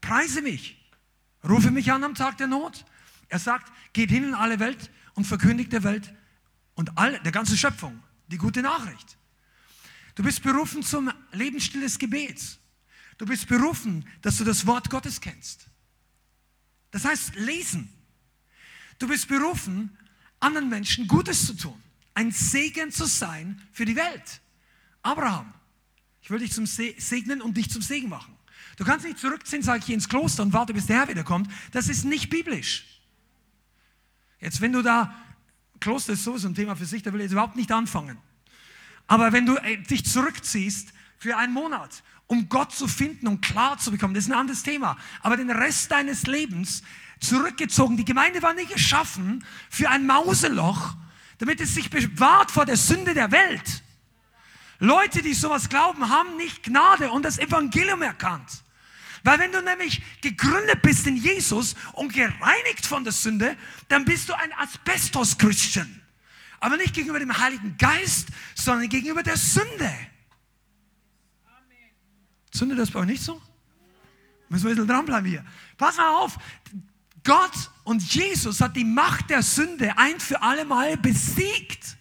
[0.00, 0.76] preise mich,
[1.48, 2.84] rufe mich an am Tag der Not.
[3.28, 4.90] Er sagt, geht hin in alle Welt
[5.20, 6.14] und verkündigt der Welt
[6.76, 9.18] und all, der ganzen Schöpfung die gute Nachricht.
[10.14, 12.58] Du bist berufen zum Lebensstil des Gebets.
[13.18, 15.68] Du bist berufen, dass du das Wort Gottes kennst.
[16.90, 17.92] Das heißt, lesen.
[18.98, 19.94] Du bist berufen,
[20.40, 21.82] anderen Menschen Gutes zu tun.
[22.14, 24.40] Ein Segen zu sein für die Welt.
[25.02, 25.52] Abraham,
[26.22, 28.34] ich will dich zum Segnen und dich zum Segen machen.
[28.78, 31.50] Du kannst nicht zurückziehen, sage ich, ins Kloster und warte, bis der Herr wiederkommt.
[31.72, 32.99] Das ist nicht biblisch.
[34.40, 35.14] Jetzt, wenn du da,
[35.80, 38.18] Kloster ist sowieso ein Thema für sich, da will ich jetzt überhaupt nicht anfangen.
[39.06, 43.76] Aber wenn du äh, dich zurückziehst für einen Monat, um Gott zu finden und klar
[43.78, 44.96] zu bekommen, das ist ein anderes Thema.
[45.20, 46.82] Aber den Rest deines Lebens
[47.18, 50.94] zurückgezogen, die Gemeinde war nicht geschaffen für ein Mauseloch,
[51.38, 53.82] damit es sich bewahrt vor der Sünde der Welt.
[54.78, 58.62] Leute, die sowas glauben, haben nicht Gnade und das Evangelium erkannt.
[59.22, 63.56] Weil wenn du nämlich gegründet bist in Jesus und gereinigt von der Sünde,
[63.88, 66.00] dann bist du ein Asbestos-Christian.
[66.60, 69.92] Aber nicht gegenüber dem Heiligen Geist, sondern gegenüber der Sünde.
[72.52, 73.40] Sünde das bei euch nicht so?
[74.48, 75.44] Müssen wir ein bisschen dranbleiben hier.
[75.76, 76.36] Pass mal auf.
[77.22, 81.96] Gott und Jesus hat die Macht der Sünde ein für alle Mal besiegt.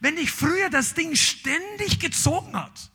[0.00, 2.90] Wenn dich früher das Ding ständig gezogen hat,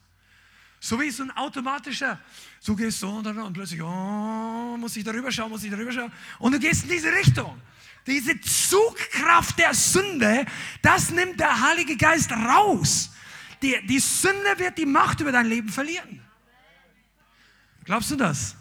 [0.85, 2.19] So wie so ein automatischer,
[2.59, 6.11] so gehst du und, und plötzlich, oh, muss ich darüber schauen, muss ich darüber schauen.
[6.37, 7.59] Und du gehst in diese Richtung.
[8.05, 10.45] Diese Zugkraft der Sünde,
[10.83, 13.09] das nimmt der Heilige Geist raus.
[13.63, 16.21] Die, die Sünde wird die Macht über dein Leben verlieren.
[17.83, 18.55] Glaubst du das?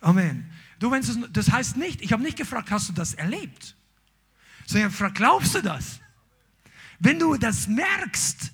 [0.00, 0.52] Amen.
[0.80, 3.76] Du, wenn du, das heißt nicht, ich habe nicht gefragt, hast du das erlebt?
[4.66, 6.00] Sondern gefragt, glaubst du das?
[6.98, 8.50] Wenn du das merkst,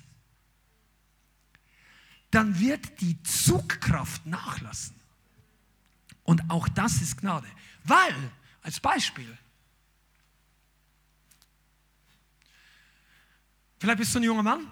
[2.35, 4.95] dann wird die Zugkraft nachlassen.
[6.23, 7.47] Und auch das ist Gnade.
[7.85, 8.13] Weil,
[8.61, 9.37] als Beispiel,
[13.79, 14.67] vielleicht bist du ein junger Mann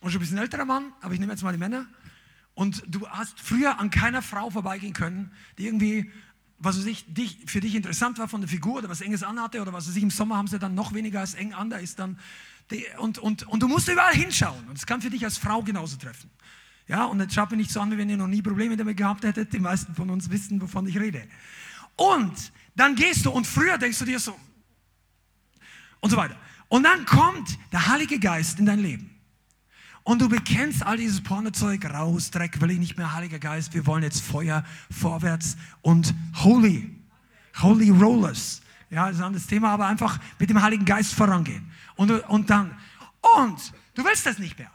[0.00, 1.86] und schon ein bisschen älterer Mann, aber ich nehme jetzt mal die Männer.
[2.54, 6.12] Und du hast früher an keiner Frau vorbeigehen können, die irgendwie,
[6.58, 9.60] was weiß ich, dich, für dich interessant war von der Figur oder was Enges anhatte
[9.62, 11.78] oder was weiß ich, im Sommer haben sie dann noch weniger als eng an, da
[11.78, 12.20] ist dann,
[12.70, 14.68] die, und, und, und du musst überall hinschauen.
[14.68, 16.30] Und es kann für dich als Frau genauso treffen.
[16.90, 18.96] Ja, und jetzt schaut mir nicht so an, wie wenn ihr noch nie Probleme damit
[18.96, 19.52] gehabt hättet.
[19.52, 21.22] Die meisten von uns wissen, wovon ich rede.
[21.94, 24.36] Und dann gehst du und früher denkst du dir so
[26.00, 26.34] und so weiter.
[26.66, 29.08] Und dann kommt der Heilige Geist in dein Leben.
[30.02, 33.86] Und du bekennst all dieses Pornozeug raus, Dreck will ich nicht mehr, Heiliger Geist, wir
[33.86, 36.90] wollen jetzt Feuer vorwärts und Holy,
[37.62, 38.62] Holy Rollers.
[38.90, 41.70] Ja, das ist ein anderes Thema, aber einfach mit dem Heiligen Geist vorangehen.
[41.94, 42.76] Und, und dann,
[43.38, 44.72] und du willst das nicht mehr.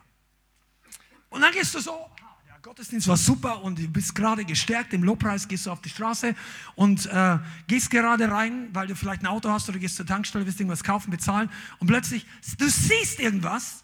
[1.35, 2.09] Und dann gehst du so,
[2.47, 5.89] der Gottesdienst war super und du bist gerade gestärkt im Lobpreis, gehst du auf die
[5.89, 6.33] Straße
[6.75, 10.45] und äh, gehst gerade rein, weil du vielleicht ein Auto hast oder gehst zur Tankstelle,
[10.45, 12.25] willst irgendwas kaufen, bezahlen und plötzlich,
[12.57, 13.83] du siehst irgendwas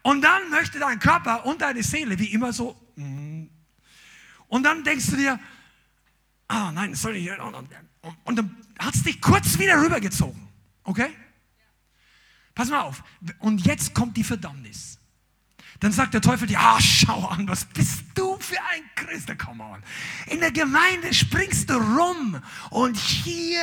[0.00, 3.42] und dann möchte dein Körper und deine Seele wie immer so mm.
[4.48, 5.38] und dann denkst du dir,
[6.48, 7.30] ah nein, soll ich,
[8.24, 10.48] und dann hat es dich kurz wieder rübergezogen,
[10.84, 11.10] okay?
[12.54, 13.04] Pass mal auf,
[13.40, 15.01] und jetzt kommt die Verdammnis.
[15.82, 19.36] Dann sagt der Teufel dir, ah, schau an, was bist du für ein Christ?
[19.36, 19.82] Come on.
[20.28, 22.40] In der Gemeinde springst du rum
[22.70, 23.60] und hier.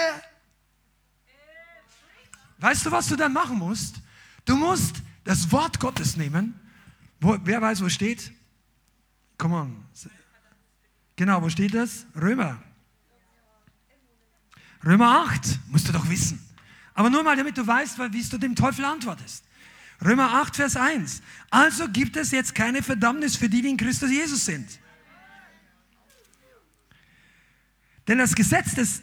[2.58, 4.02] Weißt du, was du dann machen musst?
[4.44, 6.60] Du musst das Wort Gottes nehmen.
[7.22, 8.34] Wo, wer weiß, wo steht?
[9.38, 9.86] Come on.
[11.16, 12.06] Genau, wo steht das?
[12.20, 12.62] Römer.
[14.86, 16.46] Römer 8, musst du doch wissen.
[16.94, 19.46] Aber nur mal, damit du weißt, wie du dem Teufel antwortest.
[20.04, 21.22] Römer 8, Vers 1.
[21.50, 24.80] Also gibt es jetzt keine Verdammnis für die, die in Christus Jesus sind.
[28.08, 29.02] Denn das Gesetz des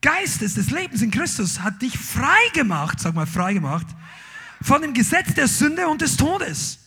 [0.00, 3.86] Geistes, des Lebens in Christus hat dich frei gemacht, sag mal frei gemacht,
[4.62, 6.78] von dem Gesetz der Sünde und des Todes.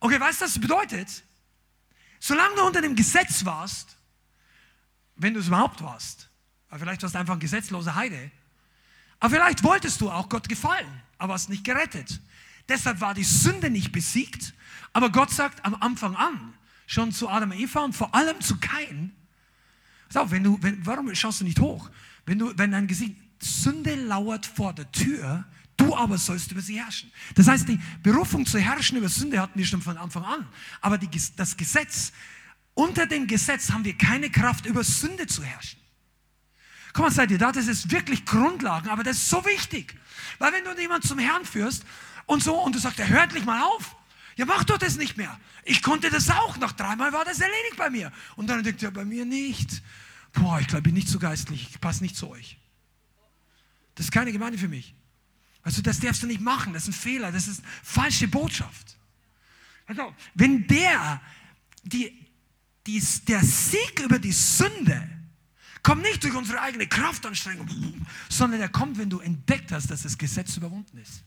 [0.00, 1.22] Okay, weißt du, was das bedeutet?
[2.18, 3.96] Solange du unter dem Gesetz warst,
[5.16, 6.28] wenn du es überhaupt warst,
[6.68, 8.30] aber vielleicht warst du einfach ein gesetzloser Heide,
[9.20, 12.20] aber vielleicht wolltest du auch Gott gefallen aber hast nicht gerettet.
[12.68, 14.54] Deshalb war die Sünde nicht besiegt,
[14.92, 16.54] aber Gott sagt am Anfang an,
[16.86, 19.12] schon zu Adam und Eva und vor allem zu Kain,
[20.12, 21.90] pass wenn du, wenn, warum schaust du nicht hoch?
[22.24, 25.44] Wenn, du, wenn dein Gesicht, Sünde lauert vor der Tür,
[25.76, 27.12] du aber sollst über sie herrschen.
[27.34, 30.46] Das heißt, die Berufung zu herrschen über Sünde hatten wir schon von Anfang an,
[30.80, 32.12] aber die, das Gesetz,
[32.74, 35.78] unter dem Gesetz haben wir keine Kraft, über Sünde zu herrschen.
[36.96, 37.52] Komm mal, seid ihr da?
[37.52, 39.94] Das ist wirklich Grundlagen, aber das ist so wichtig.
[40.38, 41.84] Weil wenn du jemanden zum Herrn führst
[42.24, 43.94] und so und du sagst, er hört nicht mal auf,
[44.36, 45.38] ja, mach doch das nicht mehr.
[45.64, 46.56] Ich konnte das auch.
[46.56, 48.10] Nach dreimal war das erledigt bei mir.
[48.36, 49.82] Und dann denkt er, bei mir nicht.
[50.32, 51.68] Boah, ich glaube, ich bin nicht so geistlich.
[51.68, 52.56] Ich passe nicht zu euch.
[53.94, 54.94] Das ist keine Gemeinde für mich.
[55.60, 56.72] Also, das darfst du nicht machen.
[56.72, 57.30] Das ist ein Fehler.
[57.30, 58.96] Das ist falsche Botschaft.
[59.84, 61.20] Also, wenn der,
[61.82, 62.26] die,
[62.86, 65.15] die, der Sieg über die Sünde
[65.86, 67.68] kommt nicht durch unsere eigene Kraftanstrengung,
[68.28, 71.22] sondern er kommt, wenn du entdeckt hast, dass das Gesetz überwunden ist.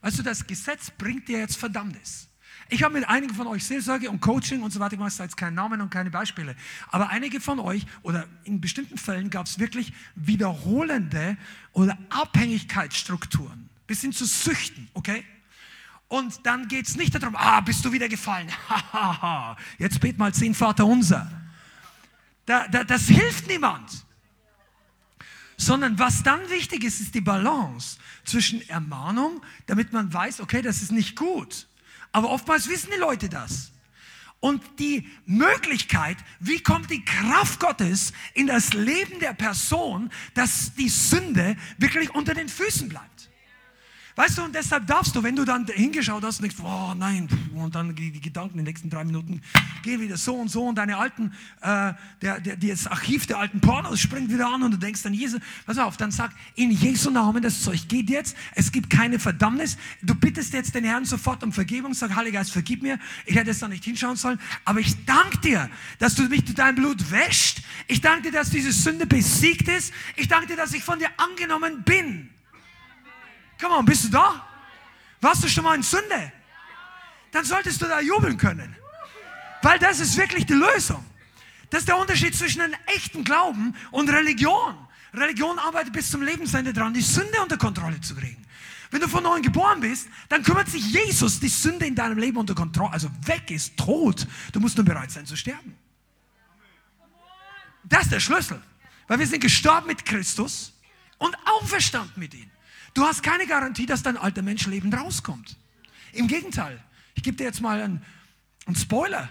[0.00, 2.26] Weißt du, das Gesetz bringt dir jetzt Verdammnis.
[2.68, 5.54] Ich habe mit einigen von euch Seelsorge und Coaching und so weiter gemacht, jetzt keinen
[5.54, 6.56] Namen und keine Beispiele.
[6.88, 11.36] Aber einige von euch oder in bestimmten Fällen gab es wirklich wiederholende
[11.74, 15.24] oder Abhängigkeitsstrukturen, bis hin zu Süchten, okay?
[16.08, 18.48] Und dann geht es nicht darum, ah, bist du wieder gefallen?
[19.78, 21.43] jetzt bet mal zehn Vater unser.
[22.46, 23.90] Da, da, das hilft niemand.
[25.56, 30.82] Sondern was dann wichtig ist, ist die Balance zwischen Ermahnung, damit man weiß, okay, das
[30.82, 31.68] ist nicht gut.
[32.12, 33.72] Aber oftmals wissen die Leute das.
[34.40, 40.90] Und die Möglichkeit, wie kommt die Kraft Gottes in das Leben der Person, dass die
[40.90, 43.30] Sünde wirklich unter den Füßen bleibt.
[44.16, 47.28] Weißt du, und deshalb darfst du, wenn du dann hingeschaut hast und denkst, oh nein,
[47.52, 49.42] und dann die Gedanken in den nächsten drei Minuten
[49.82, 53.60] gehen wieder so und so und deine alten, äh, der, der, das Archiv der alten
[53.60, 57.10] Pornos springt wieder an und du denkst dann, Jesus, pass auf, dann sag, in Jesu
[57.10, 61.42] Namen, das Zeug geht jetzt, es gibt keine Verdammnis, du bittest jetzt den Herrn sofort
[61.42, 64.78] um Vergebung, sag, Heiliger Geist, vergib mir, ich hätte es da nicht hinschauen sollen, aber
[64.78, 68.70] ich danke dir, dass du mich mit deinem Blut wäscht, ich danke dir, dass diese
[68.70, 72.30] Sünde besiegt ist, ich danke dir, dass ich von dir angenommen bin.
[73.60, 74.46] Come on, bist du da?
[75.20, 76.32] Warst du schon mal in Sünde?
[77.32, 78.76] Dann solltest du da jubeln können.
[79.62, 81.04] Weil das ist wirklich die Lösung.
[81.70, 84.76] Das ist der Unterschied zwischen einem echten Glauben und Religion.
[85.14, 88.44] Religion arbeitet bis zum Lebensende dran, die Sünde unter Kontrolle zu kriegen.
[88.90, 92.36] Wenn du von neuem geboren bist, dann kümmert sich Jesus die Sünde in deinem Leben
[92.36, 92.92] unter Kontrolle.
[92.92, 94.26] Also weg ist tot.
[94.52, 95.76] Du musst nur bereit sein zu sterben.
[97.82, 98.62] Das ist der Schlüssel.
[99.08, 100.72] Weil wir sind gestorben mit Christus
[101.18, 102.50] und auferstanden mit ihm.
[102.94, 105.56] Du hast keine Garantie, dass dein alter Mensch lebend rauskommt.
[106.12, 106.82] Im Gegenteil,
[107.14, 108.04] ich gebe dir jetzt mal einen,
[108.66, 109.28] einen Spoiler,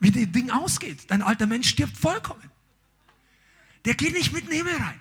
[0.00, 1.08] wie das Ding ausgeht.
[1.08, 2.50] Dein alter Mensch stirbt vollkommen.
[3.84, 5.00] Der geht nicht mit in den Himmel rein.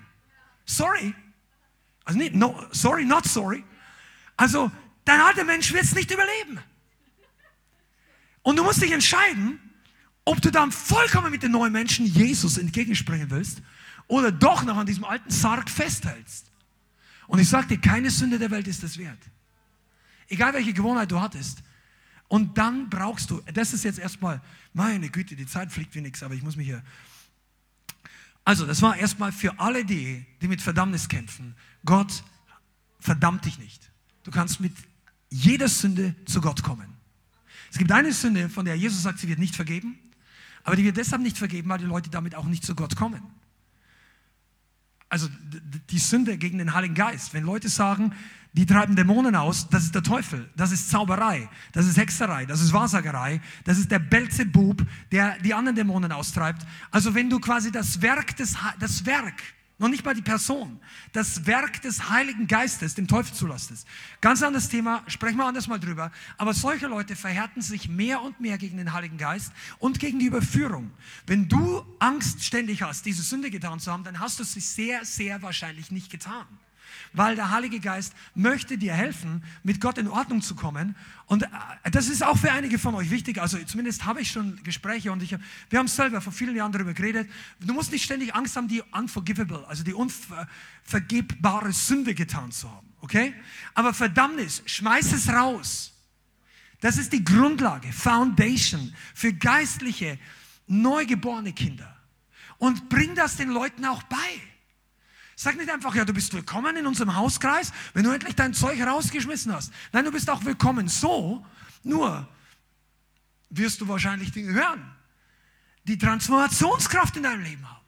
[0.65, 1.13] Sorry.
[2.06, 3.63] Also nicht, no, sorry, not sorry.
[4.38, 4.72] Also,
[5.06, 6.60] dein alter Mensch wird es nicht überleben.
[8.44, 9.60] Und du musst dich entscheiden,
[10.26, 13.62] ob du dann vollkommen mit den neuen Menschen Jesus entgegenspringen willst
[14.08, 16.50] oder doch noch an diesem alten Sarg festhältst.
[17.32, 19.17] Und ich sage dir, keine Sünde der Welt ist das wert.
[20.28, 21.63] Egal welche Gewohnheit du hattest.
[22.28, 24.41] Und dann brauchst du, das ist jetzt erstmal,
[24.74, 26.84] meine Güte, die Zeit fliegt wie nichts, aber ich muss mich hier.
[28.44, 31.56] Also, das war erstmal für alle die, die mit Verdammnis kämpfen.
[31.86, 32.22] Gott
[33.00, 33.94] verdammt dich nicht.
[34.24, 34.74] Du kannst mit
[35.30, 36.98] jeder Sünde zu Gott kommen.
[37.72, 39.98] Es gibt eine Sünde, von der Jesus sagt, sie wird nicht vergeben,
[40.63, 43.24] aber die wird deshalb nicht vergeben, weil die Leute damit auch nicht zu Gott kommen
[45.12, 45.28] also
[45.89, 47.34] die Sünde gegen den Heiligen Geist.
[47.34, 48.13] Wenn Leute sagen,
[48.54, 52.62] die treiben Dämonen aus, das ist der Teufel, das ist Zauberei, das ist Hexerei, das
[52.62, 56.65] ist Wahrsagerei, das ist der Belzebub, der die anderen Dämonen austreibt.
[56.91, 59.41] Also wenn du quasi das Werk des, das Werk
[59.82, 60.80] noch nicht mal die Person,
[61.12, 63.88] das Werk des Heiligen Geistes dem Teufel zulastest.
[64.22, 66.12] Ganz anderes Thema, sprechen wir anders mal drüber.
[66.38, 70.28] Aber solche Leute verhärten sich mehr und mehr gegen den Heiligen Geist und gegen die
[70.28, 70.91] Überführung.
[71.26, 75.04] Wenn du Angst ständig hast, diese Sünde getan zu haben, dann hast du sie sehr,
[75.04, 76.46] sehr wahrscheinlich nicht getan
[77.13, 80.95] weil der Heilige Geist möchte dir helfen, mit Gott in Ordnung zu kommen.
[81.26, 81.47] Und äh,
[81.91, 83.41] das ist auch für einige von euch wichtig.
[83.41, 85.36] Also zumindest habe ich schon Gespräche und ich,
[85.69, 87.30] wir haben selber vor vielen Jahren darüber geredet.
[87.60, 92.88] Du musst nicht ständig Angst haben, die unforgivable, also die unvergebbare Sünde getan zu haben.
[93.02, 93.34] Okay?
[93.74, 95.93] Aber Verdammnis, schmeiß es raus.
[96.80, 100.17] Das ist die Grundlage, Foundation für geistliche,
[100.67, 101.95] neugeborene Kinder.
[102.58, 104.50] Und bring das den Leuten auch bei.
[105.43, 108.80] Sag nicht einfach, ja, du bist willkommen in unserem Hauskreis, wenn du endlich dein Zeug
[108.80, 109.73] rausgeschmissen hast.
[109.91, 111.43] Nein, du bist auch willkommen so,
[111.82, 112.30] nur
[113.49, 114.95] wirst du wahrscheinlich Dinge hören,
[115.86, 117.82] die Transformationskraft in deinem Leben haben.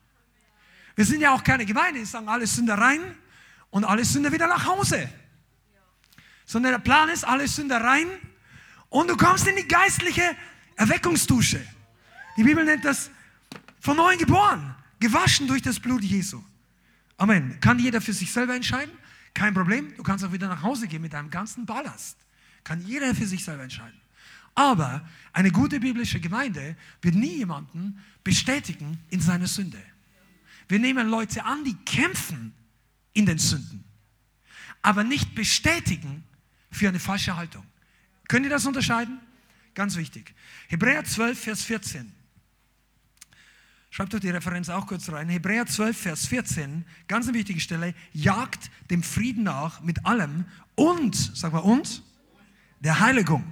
[0.95, 3.01] Wir sind ja auch keine Gemeinde, die sagen, alles Sünder rein
[3.69, 5.07] und alles Sünder wieder nach Hause.
[6.47, 8.07] Sondern der Plan ist, alles Sünder rein
[8.89, 10.35] und du kommst in die geistliche
[10.75, 11.63] Erweckungsdusche.
[12.35, 13.11] Die Bibel nennt das
[13.79, 16.41] von neuem geboren, gewaschen durch das Blut Jesu.
[17.23, 17.57] Amen.
[17.61, 18.91] Kann jeder für sich selber entscheiden?
[19.33, 19.95] Kein Problem.
[19.95, 22.17] Du kannst auch wieder nach Hause gehen mit deinem ganzen Ballast.
[22.65, 23.97] Kann jeder für sich selber entscheiden.
[24.55, 29.81] Aber eine gute biblische Gemeinde wird nie jemanden bestätigen in seiner Sünde.
[30.67, 32.53] Wir nehmen Leute an, die kämpfen
[33.13, 33.85] in den Sünden,
[34.81, 36.25] aber nicht bestätigen
[36.71, 37.63] für eine falsche Haltung.
[38.27, 39.17] Könnt ihr das unterscheiden?
[39.75, 40.35] Ganz wichtig.
[40.67, 42.22] Hebräer 12, Vers 14.
[43.93, 45.29] Schreibt doch die Referenz auch kurz rein.
[45.29, 51.15] Hebräer 12, Vers 14, ganz eine wichtige Stelle, jagt dem Frieden nach mit allem und,
[51.15, 52.01] sag mal, und
[52.79, 53.43] der Heiligung,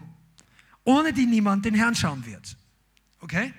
[0.83, 2.57] ohne die niemand den Herrn schauen wird.
[3.19, 3.53] Okay?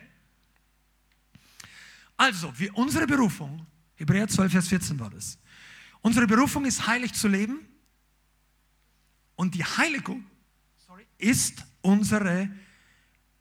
[2.16, 3.64] Also, wir, unsere Berufung,
[3.94, 5.38] Hebräer 12, Vers 14 war das.
[6.00, 7.60] Unsere Berufung ist heilig zu leben
[9.36, 10.26] und die Heiligung
[11.16, 12.50] ist unsere,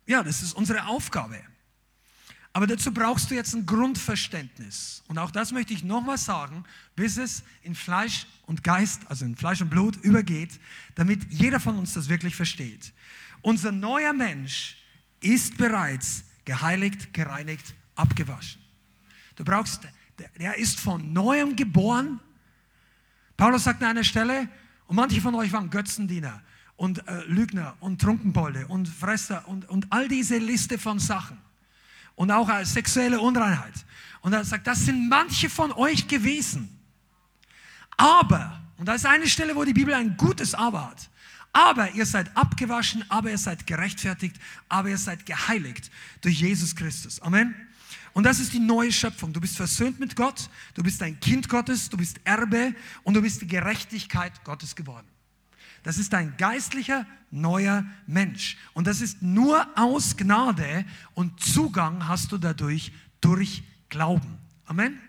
[0.06, 1.42] ja, das ist unsere Aufgabe.
[2.54, 5.04] Aber dazu brauchst du jetzt ein Grundverständnis.
[5.08, 9.38] Und auch das möchte ich nochmal sagen, bis es in Fleisch und Geist, also in
[9.38, 10.60] Fleisch und Blut übergeht,
[10.96, 12.94] damit jeder von uns das wirklich versteht.
[13.42, 14.78] Unser neuer Mensch
[15.22, 18.62] ist bereits geheiligt, gereinigt, abgewaschen.
[19.38, 19.88] Du brauchst,
[20.38, 22.20] der ist von neuem geboren.
[23.38, 24.50] Paulus sagt an einer Stelle,
[24.88, 26.44] und manche von euch waren Götzendiener
[26.76, 31.38] und äh, Lügner und Trunkenbolde und Fresser und, und all diese Liste von Sachen
[32.22, 33.74] und auch als sexuelle Unreinheit.
[34.22, 36.70] Und er sagt, das sind manche von euch gewesen.
[37.98, 41.10] Aber, Und da ist eine Stelle, wo die Bibel ein gutes Aber hat.
[41.52, 44.36] Aber ihr seid abgewaschen, aber ihr seid gerechtfertigt,
[44.70, 45.90] aber ihr seid geheiligt
[46.22, 47.20] durch Jesus Christus.
[47.22, 47.56] Amen.
[48.14, 49.34] Und das ist die neue Schöpfung.
[49.34, 53.22] Du bist versöhnt mit Gott, du bist ein Kind Gottes, du bist Erbe und du
[53.24, 55.08] bist die Gerechtigkeit Gottes geworden.
[55.84, 58.58] Das ist ein geistlicher neuer Mensch.
[58.74, 64.38] Und das ist nur aus Gnade und Zugang hast du dadurch durch Glauben.
[64.66, 65.00] Amen.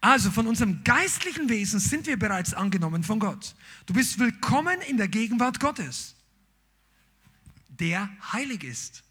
[0.00, 3.54] Also von unserem geistlichen Wesen sind wir bereits angenommen von Gott.
[3.86, 6.14] Du bist willkommen in der Gegenwart Gottes,
[7.68, 9.02] der heilig ist.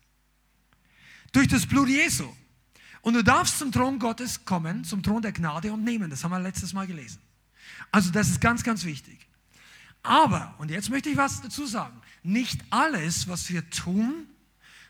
[1.34, 2.28] Durch das Blut Jesu.
[3.02, 6.10] Und du darfst zum Thron Gottes kommen, zum Thron der Gnade und nehmen.
[6.10, 7.20] Das haben wir letztes Mal gelesen.
[7.92, 9.27] Also das ist ganz, ganz wichtig.
[10.08, 14.28] Aber, und jetzt möchte ich was dazu sagen, nicht alles, was wir tun,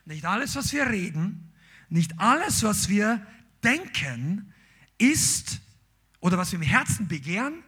[0.06, 1.52] nicht alles, was wir reden,
[1.90, 3.26] nicht alles, was wir
[3.64, 4.54] denken,
[5.00, 5.60] ist
[6.20, 7.64] oder was wir im Herzen begehren,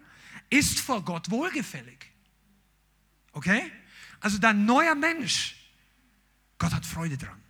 [0.51, 2.11] ist vor Gott wohlgefällig.
[3.31, 3.63] Okay?
[4.19, 5.55] Also dein neuer Mensch,
[6.59, 7.41] Gott hat Freude dran.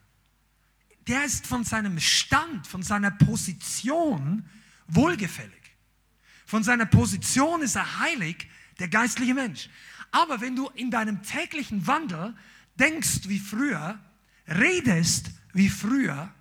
[1.08, 4.48] Der ist von seinem Stand, von seiner Position
[4.88, 5.76] wohlgefällig.
[6.46, 8.48] Von seiner Position ist er heilig,
[8.80, 9.70] der geistliche Mensch.
[10.12, 12.34] Aber wenn du in deinem täglichen Wandel
[12.76, 14.00] denkst wie früher,
[14.48, 16.34] redest wie früher,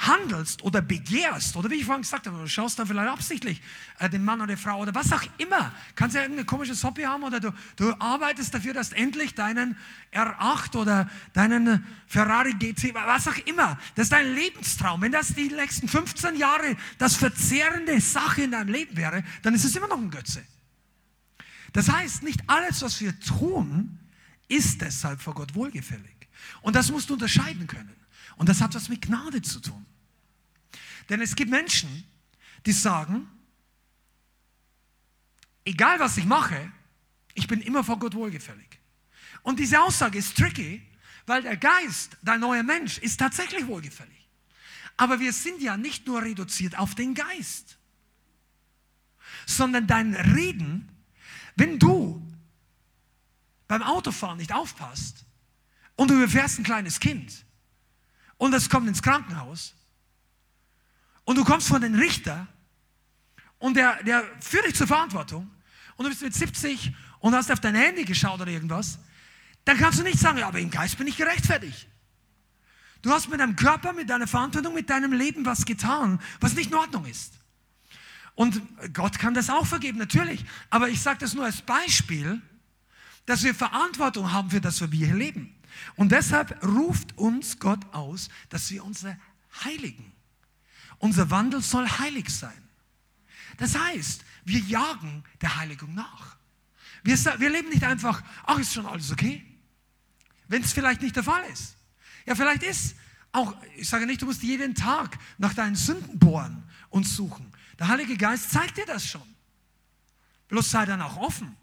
[0.00, 3.60] handelst oder begehrst, oder wie ich vorhin gesagt habe, du schaust dann vielleicht absichtlich
[3.98, 7.02] äh, den Mann oder die Frau oder was auch immer, kannst ja irgendein komisches Hobby
[7.02, 9.76] haben oder du, du arbeitest dafür, dass endlich deinen
[10.12, 15.02] R8 oder deinen Ferrari GT, was auch immer, das ist dein Lebenstraum.
[15.02, 19.64] Wenn das die nächsten 15 Jahre das verzehrende Sache in deinem Leben wäre, dann ist
[19.64, 20.42] es immer noch ein Götze.
[21.72, 23.98] Das heißt, nicht alles, was wir tun,
[24.48, 26.28] ist deshalb vor Gott wohlgefällig.
[26.62, 27.94] Und das musst du unterscheiden können.
[28.36, 29.86] Und das hat was mit Gnade zu tun.
[31.08, 32.04] Denn es gibt Menschen,
[32.66, 33.28] die sagen,
[35.64, 36.72] egal was ich mache,
[37.34, 38.80] ich bin immer vor Gott wohlgefällig.
[39.42, 40.82] Und diese Aussage ist tricky,
[41.26, 44.28] weil der Geist, dein neuer Mensch, ist tatsächlich wohlgefällig.
[44.96, 47.78] Aber wir sind ja nicht nur reduziert auf den Geist,
[49.46, 50.88] sondern dein Reden
[51.60, 52.26] wenn du
[53.68, 55.26] beim Autofahren nicht aufpasst
[55.94, 57.44] und du überfährst ein kleines Kind
[58.38, 59.74] und es kommt ins Krankenhaus
[61.24, 62.48] und du kommst von den Richter
[63.58, 65.50] und der, der führt dich zur Verantwortung
[65.96, 68.98] und du bist mit 70 und hast auf dein Handy geschaut oder irgendwas,
[69.66, 71.88] dann kannst du nicht sagen, ja, aber im Geist bin ich gerechtfertigt.
[73.02, 76.70] Du hast mit deinem Körper, mit deiner Verantwortung, mit deinem Leben was getan, was nicht
[76.70, 77.39] in Ordnung ist.
[78.40, 78.62] Und
[78.94, 80.46] Gott kann das auch vergeben, natürlich.
[80.70, 82.40] Aber ich sage das nur als Beispiel,
[83.26, 85.54] dass wir Verantwortung haben für das, was wir hier leben.
[85.96, 89.04] Und deshalb ruft uns Gott aus, dass wir uns
[89.62, 90.10] heiligen.
[90.96, 92.56] Unser Wandel soll heilig sein.
[93.58, 96.38] Das heißt, wir jagen der Heiligung nach.
[97.02, 99.44] Wir, wir leben nicht einfach, ach, ist schon alles okay.
[100.48, 101.76] Wenn es vielleicht nicht der Fall ist.
[102.24, 102.96] Ja, vielleicht ist
[103.32, 107.52] auch, ich sage nicht, du musst jeden Tag nach deinen Sünden bohren und suchen.
[107.80, 109.34] Der Heilige Geist zeigt dir das schon.
[110.48, 111.56] Bloß sei dann auch offen.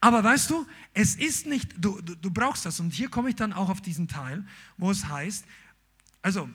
[0.00, 2.80] Aber weißt du, es ist nicht, du, du, du brauchst das.
[2.80, 4.44] Und hier komme ich dann auch auf diesen Teil,
[4.76, 5.44] wo es heißt,
[6.22, 6.50] also,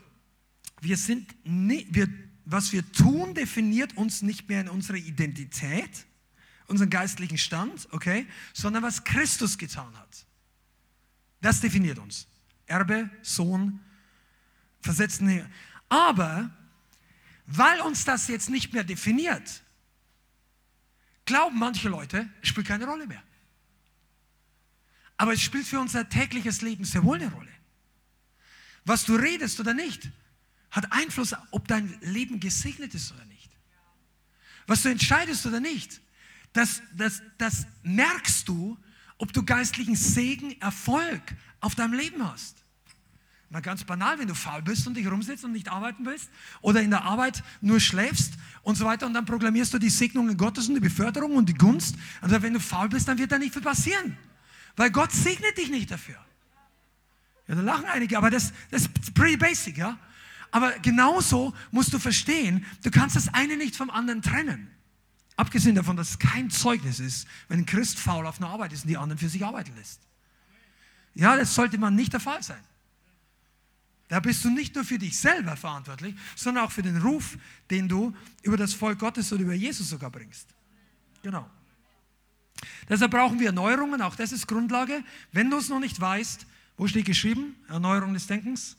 [0.82, 2.08] wir sind, nie, wir,
[2.44, 6.06] was wir tun, definiert uns nicht mehr in unserer Identität,
[6.68, 10.26] unseren geistlichen Stand, okay, sondern was Christus getan hat.
[11.40, 12.28] Das definiert uns.
[12.66, 13.80] Erbe, Sohn,
[14.82, 15.46] versetzen.
[15.88, 16.52] Aber
[17.46, 19.64] weil uns das jetzt nicht mehr definiert,
[21.26, 23.24] glauben manche Leute, es spielt keine Rolle mehr.
[25.18, 27.52] Aber es spielt für unser tägliches Leben sehr wohl eine Rolle.
[28.86, 30.10] Was du redest oder nicht,
[30.72, 33.52] hat Einfluss, ob dein Leben gesegnet ist oder nicht.
[34.66, 36.02] Was du entscheidest oder nicht,
[36.52, 38.78] das, das, das merkst du,
[39.18, 41.22] ob du geistlichen Segen, Erfolg
[41.60, 42.63] auf deinem Leben hast.
[43.54, 46.32] Mal ganz banal, wenn du faul bist und dich rumsitzt und nicht arbeiten willst
[46.62, 48.34] oder in der Arbeit nur schläfst
[48.64, 51.54] und so weiter und dann proklamierst du die Segnungen Gottes und die Beförderung und die
[51.54, 51.96] Gunst.
[52.20, 54.18] Also wenn du faul bist, dann wird da nicht viel passieren,
[54.76, 56.16] weil Gott segnet dich nicht dafür.
[57.48, 60.00] Ja, da lachen einige, aber das, das ist pretty basic, ja.
[60.50, 64.68] Aber genauso musst du verstehen, du kannst das eine nicht vom anderen trennen.
[65.36, 68.86] Abgesehen davon, dass es kein Zeugnis ist, wenn ein Christ faul auf einer Arbeit ist
[68.86, 70.02] und die anderen für sich arbeiten lässt.
[71.14, 72.64] Ja, das sollte man nicht der Fall sein.
[74.14, 77.36] Da bist du nicht nur für dich selber verantwortlich, sondern auch für den Ruf,
[77.72, 80.54] den du über das Volk Gottes oder über Jesus sogar bringst.
[81.24, 81.50] Genau.
[82.88, 85.04] Deshalb brauchen wir Erneuerungen, auch das ist Grundlage.
[85.32, 86.46] Wenn du es noch nicht weißt,
[86.78, 87.56] wo steht geschrieben?
[87.68, 88.78] Erneuerung des Denkens?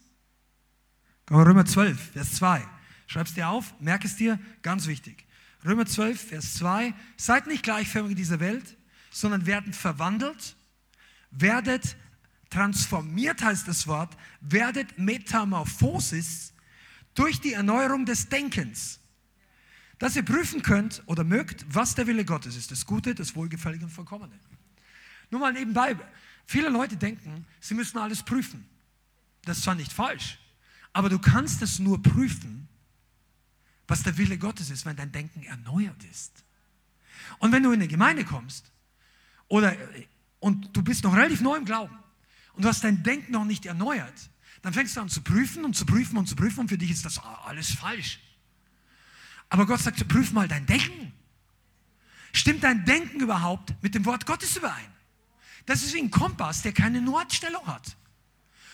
[1.29, 2.65] Römer 12, Vers 2.
[3.09, 5.27] Schreib es dir auf, merk es dir, ganz wichtig.
[5.65, 6.95] Römer 12, Vers 2.
[7.17, 8.77] Seid nicht gleichförmig dieser Welt,
[9.11, 10.55] sondern werden verwandelt,
[11.33, 11.97] werdet
[12.55, 16.53] transformiert heißt das Wort, werdet Metamorphosis
[17.15, 19.01] durch die Erneuerung des Denkens.
[19.99, 23.85] Dass ihr prüfen könnt oder mögt, was der Wille Gottes ist, das Gute, das Wohlgefällige
[23.85, 24.39] und Vollkommene.
[25.31, 25.97] Nur mal nebenbei,
[26.47, 28.65] viele Leute denken, sie müssen alles prüfen.
[29.43, 30.39] Das ist zwar nicht falsch,
[30.93, 32.69] aber du kannst es nur prüfen,
[33.89, 36.45] was der Wille Gottes ist, wenn dein Denken erneuert ist.
[37.39, 38.71] Und wenn du in eine Gemeinde kommst
[39.49, 39.77] oder
[40.39, 42.04] und du bist noch relativ neu im Glauben
[42.55, 44.31] und du hast dein Denken noch nicht erneuert,
[44.63, 46.91] dann fängst du an zu prüfen und zu prüfen und zu prüfen und für dich
[46.91, 48.21] ist das alles falsch.
[49.51, 51.13] Aber Gott sagt, prüf mal dein Denken.
[52.33, 54.93] Stimmt dein Denken überhaupt mit dem Wort Gottes überein?
[55.67, 57.97] Das ist wie ein Kompass, der keine Nordstellung hat.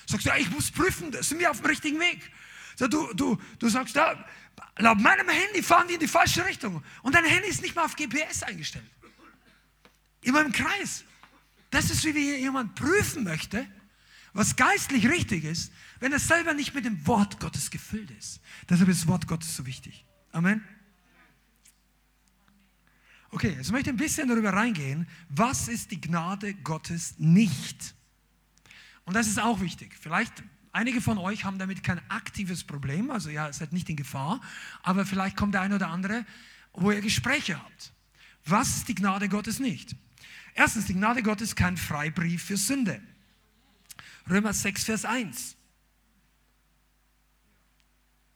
[0.06, 2.30] Sagst du, ja, ich muss prüfen, sind wir auf dem richtigen Weg?
[2.78, 4.24] Du, du, du sagst, ja,
[4.78, 6.82] laut meinem Handy fahren die in die falsche Richtung.
[7.02, 8.90] Und dein Handy ist nicht mal auf GPS eingestellt.
[10.22, 11.04] Immer im Kreis.
[11.70, 13.66] Das ist, wie wenn jemand prüfen möchte,
[14.32, 18.40] was geistlich richtig ist, wenn er selber nicht mit dem Wort Gottes gefüllt ist.
[18.68, 20.04] Deshalb ist das Wort Gottes so wichtig.
[20.32, 20.64] Amen.
[23.30, 27.94] Okay, jetzt möchte ich ein bisschen darüber reingehen, was ist die Gnade Gottes nicht?
[29.04, 29.96] Und das ist auch wichtig.
[30.00, 30.42] Vielleicht
[30.72, 34.40] einige von euch haben damit kein aktives Problem, also ja, seid nicht in Gefahr,
[34.82, 36.26] aber vielleicht kommt der eine oder andere,
[36.72, 37.92] wo ihr Gespräche habt.
[38.44, 39.94] Was ist die Gnade Gottes nicht?
[40.54, 43.00] Erstens, die Gnade Gottes ist kein Freibrief für Sünde.
[44.28, 45.56] Römer 6, Vers 1.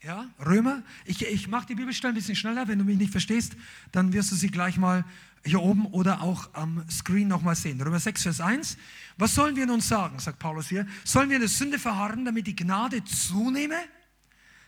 [0.02, 2.68] Ja, Römer, ich, ich mache die Bibelstelle ein bisschen schneller.
[2.68, 3.56] Wenn du mich nicht verstehst,
[3.90, 5.04] dann wirst du sie gleich mal
[5.46, 7.80] hier oben oder auch am Screen nochmal sehen.
[7.80, 8.76] Römer 6, Vers 1.
[9.16, 10.86] Was sollen wir nun sagen, sagt Paulus hier?
[11.04, 13.76] Sollen wir in der Sünde verharren, damit die Gnade zunehme?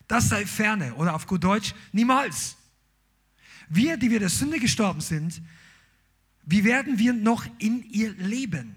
[0.09, 2.57] Das sei ferne oder auf gut Deutsch niemals.
[3.69, 5.43] Wir, die wir der Sünde gestorben sind,
[6.47, 8.77] wie werden wir noch in ihr leben?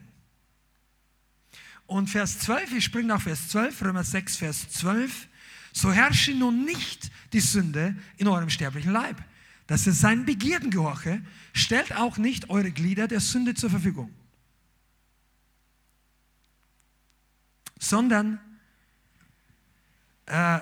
[1.86, 5.28] Und Vers 12, ich springe nach Vers 12, Römer 6, Vers 12
[5.72, 9.24] so herrsche nun nicht die Sünde in eurem sterblichen Leib,
[9.68, 11.22] dass ihr seinen Begierden gehorche,
[11.54, 14.14] stellt auch nicht eure Glieder der Sünde zur Verfügung,
[17.80, 18.40] sondern
[20.26, 20.60] äh,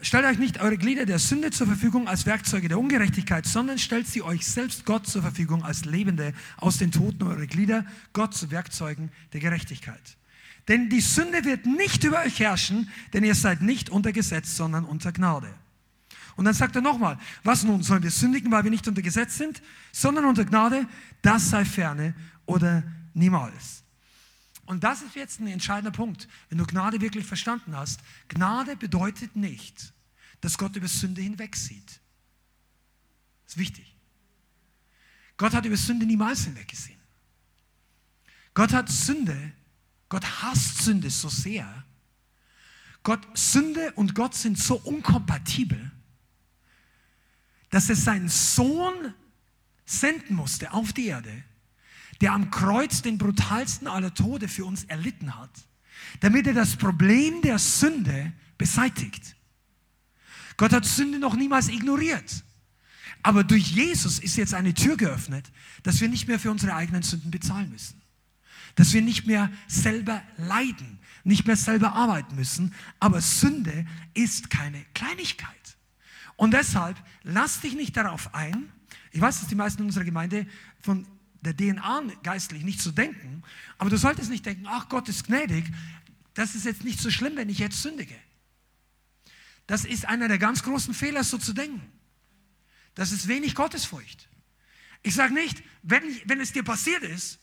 [0.00, 4.06] stellt euch nicht eure Glieder der Sünde zur Verfügung als Werkzeuge der Ungerechtigkeit, sondern stellt
[4.06, 8.50] sie euch selbst Gott zur Verfügung als Lebende aus den Toten eure Glieder, Gott zu
[8.50, 10.16] Werkzeugen der Gerechtigkeit.
[10.68, 14.84] Denn die Sünde wird nicht über euch herrschen, denn ihr seid nicht unter Gesetz, sondern
[14.84, 15.48] unter Gnade.
[16.36, 19.38] Und dann sagt er nochmal, was nun, sollen wir sündigen, weil wir nicht unter Gesetz
[19.38, 19.60] sind,
[19.92, 20.86] sondern unter Gnade?
[21.20, 22.14] Das sei ferne
[22.46, 22.84] oder
[23.14, 23.82] niemals.
[24.68, 28.00] Und das ist jetzt ein entscheidender Punkt, wenn du Gnade wirklich verstanden hast.
[28.28, 29.92] Gnade bedeutet nicht,
[30.40, 32.00] dass Gott über Sünde hinwegsieht.
[33.44, 33.96] Das ist wichtig.
[35.36, 36.98] Gott hat über Sünde niemals hinweggesehen.
[38.54, 39.52] Gott hat Sünde
[40.08, 41.84] Gott hasst Sünde so sehr.
[43.02, 45.90] Gott, Sünde und Gott sind so unkompatibel,
[47.70, 49.14] dass er seinen Sohn
[49.84, 51.44] senden musste auf die Erde,
[52.20, 55.50] der am Kreuz den brutalsten aller Tode für uns erlitten hat,
[56.20, 59.36] damit er das Problem der Sünde beseitigt.
[60.56, 62.44] Gott hat Sünde noch niemals ignoriert.
[63.22, 65.50] Aber durch Jesus ist jetzt eine Tür geöffnet,
[65.82, 68.00] dass wir nicht mehr für unsere eigenen Sünden bezahlen müssen
[68.78, 72.72] dass wir nicht mehr selber leiden, nicht mehr selber arbeiten müssen.
[73.00, 75.76] Aber Sünde ist keine Kleinigkeit.
[76.36, 78.70] Und deshalb lass dich nicht darauf ein.
[79.10, 80.46] Ich weiß, dass die meisten in unserer Gemeinde
[80.80, 81.08] von
[81.40, 83.42] der DNA geistlich nicht so denken,
[83.78, 85.64] aber du solltest nicht denken, ach Gott ist gnädig,
[86.34, 88.14] das ist jetzt nicht so schlimm, wenn ich jetzt sündige.
[89.66, 91.82] Das ist einer der ganz großen Fehler, so zu denken.
[92.94, 94.28] Das ist wenig Gottesfurcht.
[95.02, 97.38] Ich sage nicht, wenn, wenn es dir passiert ist,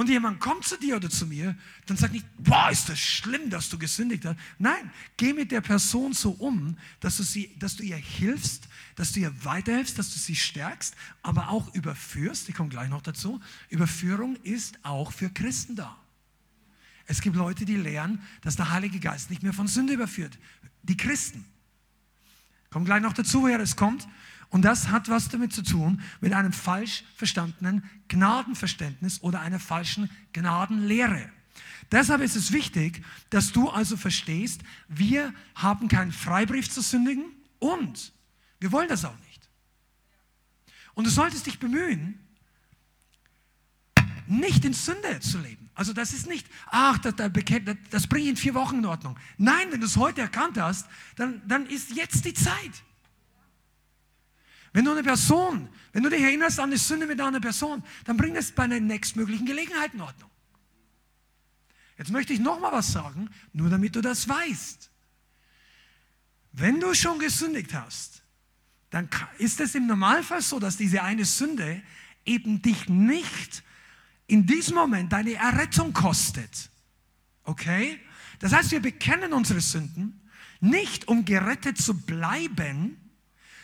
[0.00, 3.50] und jemand kommt zu dir oder zu mir, dann sag nicht, boah, ist das schlimm,
[3.50, 4.38] dass du gesündigt hast.
[4.58, 9.12] Nein, geh mit der Person so um, dass du, sie, dass du ihr hilfst, dass
[9.12, 12.48] du ihr weiterhilfst, dass du sie stärkst, aber auch überführst.
[12.48, 13.42] Ich komme gleich noch dazu.
[13.68, 15.94] Überführung ist auch für Christen da.
[17.04, 20.38] Es gibt Leute, die lehren, dass der Heilige Geist nicht mehr von Sünde überführt.
[20.82, 21.44] Die Christen.
[22.64, 24.08] Ich komme gleich noch dazu, woher das kommt.
[24.50, 30.10] Und das hat was damit zu tun, mit einem falsch verstandenen Gnadenverständnis oder einer falschen
[30.32, 31.30] Gnadenlehre.
[31.92, 37.24] Deshalb ist es wichtig, dass du also verstehst, wir haben keinen Freibrief zu sündigen
[37.58, 38.12] und
[38.58, 39.48] wir wollen das auch nicht.
[40.94, 42.18] Und du solltest dich bemühen,
[44.26, 45.70] nicht in Sünde zu leben.
[45.74, 47.14] Also das ist nicht, ach, das,
[47.90, 49.18] das, bringe ich in vier Wochen in Ordnung.
[49.38, 50.86] Nein, wenn du es heute erkannt hast,
[51.16, 52.82] dann, dann ist jetzt die Zeit.
[54.72, 58.16] Wenn du eine Person, wenn du dich erinnerst an eine Sünde mit einer Person, dann
[58.16, 60.30] bring das bei einer nächstmöglichen Gelegenheit in Ordnung.
[61.98, 64.90] Jetzt möchte ich noch mal was sagen, nur damit du das weißt.
[66.52, 68.22] Wenn du schon gesündigt hast,
[68.90, 69.08] dann
[69.38, 71.82] ist es im Normalfall so, dass diese eine Sünde
[72.24, 73.62] eben dich nicht
[74.26, 76.70] in diesem Moment deine Errettung kostet.
[77.44, 78.00] Okay?
[78.38, 80.20] Das heißt, wir bekennen unsere Sünden
[80.60, 83.09] nicht, um gerettet zu bleiben,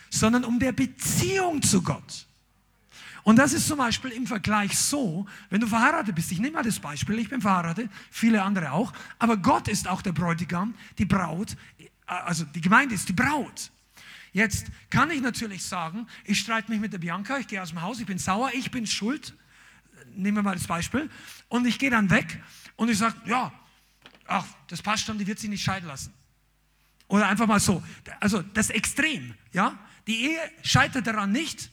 [0.09, 2.27] sondern um der Beziehung zu Gott.
[3.23, 6.31] Und das ist zum Beispiel im Vergleich so, wenn du verheiratet bist.
[6.31, 10.01] Ich nehme mal das Beispiel, ich bin verheiratet, viele andere auch, aber Gott ist auch
[10.01, 11.57] der Bräutigam, die Braut,
[12.05, 13.71] also die Gemeinde ist die Braut.
[14.31, 17.81] Jetzt kann ich natürlich sagen, ich streite mich mit der Bianca, ich gehe aus dem
[17.81, 19.35] Haus, ich bin sauer, ich bin schuld.
[20.15, 21.09] Nehmen wir mal das Beispiel.
[21.49, 22.41] Und ich gehe dann weg
[22.75, 23.51] und ich sage, ja,
[24.25, 26.13] ach, das passt schon, die wird sich nicht scheiden lassen.
[27.07, 27.83] Oder einfach mal so.
[28.19, 29.77] Also das Extrem, ja.
[30.07, 31.69] Die Ehe scheitert daran nicht.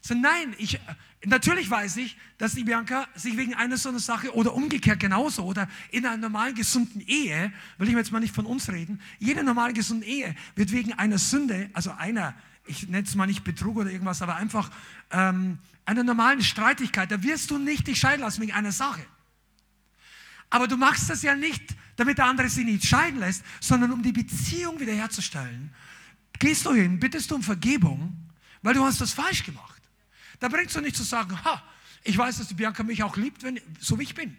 [0.00, 0.80] So, nein, ich,
[1.24, 5.44] natürlich weiß ich, dass die Bianca sich wegen einer so einer Sache oder umgekehrt genauso
[5.44, 9.42] oder in einer normalen gesunden Ehe, will ich jetzt mal nicht von uns reden, jede
[9.42, 12.34] normale gesunde Ehe wird wegen einer Sünde, also einer,
[12.66, 14.70] ich nenne es mal nicht Betrug oder irgendwas, aber einfach
[15.10, 19.04] ähm, einer normalen Streitigkeit, da wirst du nicht dich scheiden lassen wegen einer Sache.
[20.50, 21.62] Aber du machst das ja nicht,
[21.96, 25.74] damit der andere sich nicht scheiden lässt, sondern um die Beziehung wiederherzustellen.
[26.38, 28.16] Gehst du hin, bittest du um Vergebung,
[28.62, 29.82] weil du hast das falsch gemacht.
[30.40, 31.62] Da bringst du nicht zu sagen, ha,
[32.04, 34.36] ich weiß, dass die Bianca mich auch liebt, wenn, so wie ich bin.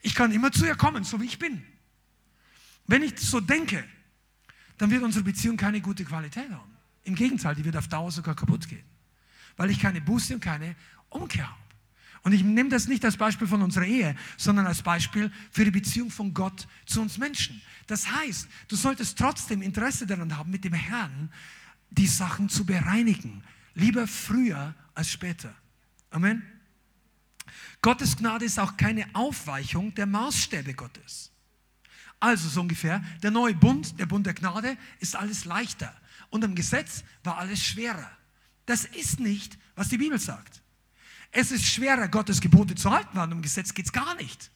[0.00, 1.62] Ich kann immer zu ihr kommen, so wie ich bin.
[2.86, 3.84] Wenn ich so denke,
[4.78, 6.76] dann wird unsere Beziehung keine gute Qualität haben.
[7.04, 8.84] Im Gegenteil, die wird auf Dauer sogar kaputt gehen.
[9.56, 10.74] Weil ich keine Buße und keine
[11.08, 11.61] Umkehr habe.
[12.22, 15.72] Und ich nehme das nicht als Beispiel von unserer Ehe, sondern als Beispiel für die
[15.72, 17.60] Beziehung von Gott zu uns Menschen.
[17.88, 21.32] Das heißt, du solltest trotzdem Interesse daran haben, mit dem Herrn
[21.90, 23.42] die Sachen zu bereinigen.
[23.74, 25.52] Lieber früher als später.
[26.10, 26.42] Amen.
[27.80, 31.32] Gottes Gnade ist auch keine Aufweichung der Maßstäbe Gottes.
[32.20, 35.92] Also so ungefähr, der neue Bund, der Bund der Gnade, ist alles leichter.
[36.30, 38.10] Und am Gesetz war alles schwerer.
[38.64, 40.61] Das ist nicht, was die Bibel sagt.
[41.32, 44.50] Es ist schwerer, Gottes Gebote zu halten, weil um Gesetz geht es gar nicht.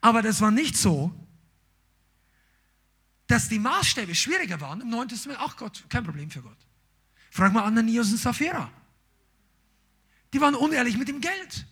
[0.00, 1.14] Aber das war nicht so,
[3.28, 5.38] dass die Maßstäbe schwieriger waren im Neuen Testament.
[5.40, 6.56] Ach Gott, kein Problem für Gott.
[7.30, 8.70] Frag mal Ananias und Sapphira.
[10.32, 11.66] Die waren unehrlich mit dem Geld.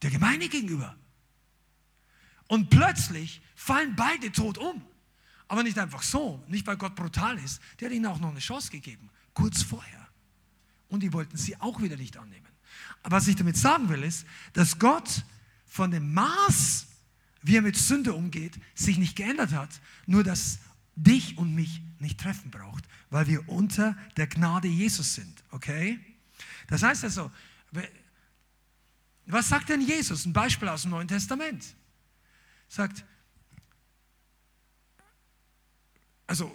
[0.00, 0.96] Der Gemeinde gegenüber.
[2.46, 4.82] Und plötzlich fallen beide tot um.
[5.48, 7.60] Aber nicht einfach so, nicht weil Gott brutal ist.
[7.78, 10.07] Der hat ihnen auch noch eine Chance gegeben, kurz vorher.
[10.88, 12.46] Und die wollten sie auch wieder nicht annehmen.
[13.02, 15.24] Aber was ich damit sagen will, ist, dass Gott
[15.66, 16.86] von dem Maß,
[17.42, 20.58] wie er mit Sünde umgeht, sich nicht geändert hat, nur dass
[20.96, 25.42] dich und mich nicht treffen braucht, weil wir unter der Gnade Jesus sind.
[25.50, 26.00] Okay?
[26.66, 27.30] Das heißt also,
[29.26, 30.24] was sagt denn Jesus?
[30.24, 31.64] Ein Beispiel aus dem Neuen Testament.
[32.68, 33.04] Sagt,
[36.26, 36.50] also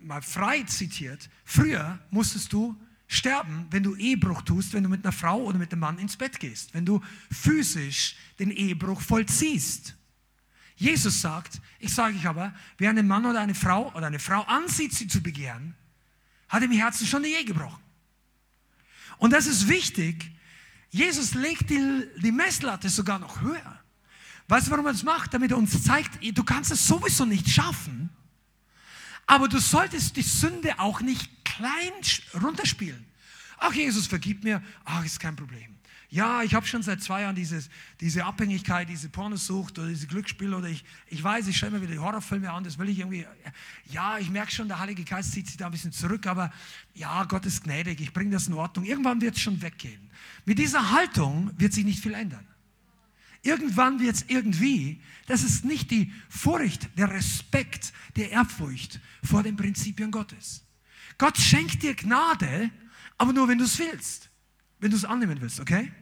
[0.00, 2.76] mal frei zitiert, früher musstest du
[3.08, 6.16] sterben, wenn du Ehebruch tust, wenn du mit einer Frau oder mit einem Mann ins
[6.16, 7.00] Bett gehst, wenn du
[7.30, 9.94] physisch den Ehebruch vollziehst.
[10.76, 14.42] Jesus sagt, ich sage euch aber, wer einen Mann oder eine Frau oder eine Frau
[14.42, 15.74] ansieht, sie zu begehren,
[16.48, 17.82] hat im Herzen schon die Ehe gebrochen.
[19.18, 20.30] Und das ist wichtig.
[20.90, 23.80] Jesus legt die, die Messlatte sogar noch höher.
[24.48, 25.32] Weißt du, warum er das macht?
[25.32, 28.10] Damit er uns zeigt, du kannst es sowieso nicht schaffen,
[29.26, 31.92] aber du solltest die Sünde auch nicht klein
[32.42, 33.04] runterspielen.
[33.58, 34.62] Ach, Jesus, vergib mir.
[34.84, 35.76] Ach, ist kein Problem.
[36.08, 37.68] Ja, ich habe schon seit zwei Jahren dieses,
[38.00, 41.92] diese Abhängigkeit, diese Pornosucht oder diese Glücksspiel oder ich, ich weiß, ich schaue mir wieder
[41.92, 43.26] die Horrorfilme an, das will ich irgendwie,
[43.86, 46.52] ja, ich merke schon, der Heilige Geist zieht sich da ein bisschen zurück, aber
[46.94, 48.84] ja, Gott ist gnädig, ich bringe das in Ordnung.
[48.84, 50.10] Irgendwann wird es schon weggehen.
[50.44, 52.46] Mit dieser Haltung wird sich nicht viel ändern.
[53.42, 59.56] Irgendwann wird es irgendwie, das ist nicht die Furcht, der Respekt, der Ehrfurcht vor den
[59.56, 60.65] Prinzipien Gottes.
[61.18, 62.70] Gott schenkt dir Gnade,
[63.18, 64.30] aber nur wenn du es willst,
[64.78, 65.92] wenn du es annehmen willst, okay?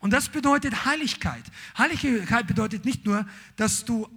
[0.00, 1.42] Und das bedeutet Heiligkeit.
[1.76, 3.26] Heiligkeit bedeutet nicht nur,
[3.56, 4.08] dass du,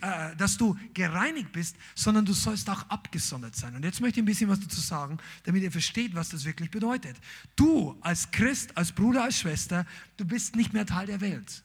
[0.00, 3.74] äh, dass du gereinigt bist, sondern du sollst auch abgesondert sein.
[3.74, 6.70] Und jetzt möchte ich ein bisschen was dazu sagen, damit ihr versteht, was das wirklich
[6.70, 7.16] bedeutet.
[7.56, 9.86] Du als Christ, als Bruder, als Schwester,
[10.16, 11.62] du bist nicht mehr Teil der Welt.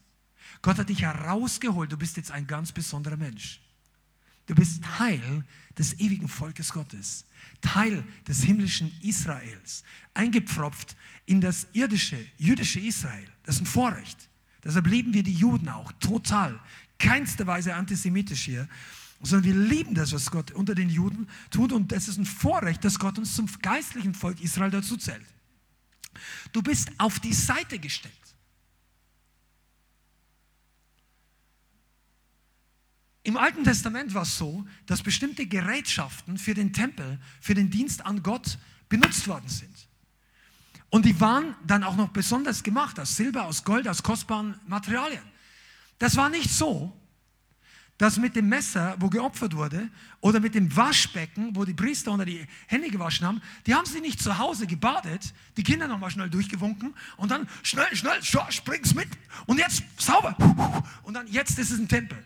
[0.62, 3.62] Gott hat dich herausgeholt, du bist jetzt ein ganz besonderer Mensch.
[4.48, 5.44] Du bist Teil
[5.78, 7.26] des ewigen Volkes Gottes,
[7.62, 9.84] Teil des himmlischen Israels,
[10.14, 13.28] eingepfropft in das irdische, jüdische Israel.
[13.44, 14.30] Das ist ein Vorrecht.
[14.64, 16.60] Deshalb lieben wir die Juden auch total,
[16.98, 18.68] keinster Weise antisemitisch hier.
[19.22, 22.84] sondern wir lieben das, was Gott unter den Juden tut und es ist ein Vorrecht,
[22.84, 25.26] dass Gott uns zum geistlichen Volk Israel dazu zählt.
[26.52, 28.14] Du bist auf die Seite gestellt.
[33.26, 38.06] Im Alten Testament war es so, dass bestimmte Gerätschaften für den Tempel, für den Dienst
[38.06, 39.76] an Gott benutzt worden sind.
[40.92, 45.24] Und die waren dann auch noch besonders gemacht aus Silber, aus Gold, aus kostbaren Materialien.
[45.98, 46.96] Das war nicht so,
[47.98, 49.90] dass mit dem Messer, wo geopfert wurde,
[50.22, 54.02] oder mit dem Waschbecken, wo die Priester unter die Hände gewaschen haben, die haben sie
[54.02, 59.10] nicht zu Hause gebadet, die Kinder nochmal schnell durchgewunken und dann schnell, schnell, spring's mit
[59.48, 60.38] und jetzt sauber.
[61.02, 62.24] Und dann jetzt ist es ein Tempel.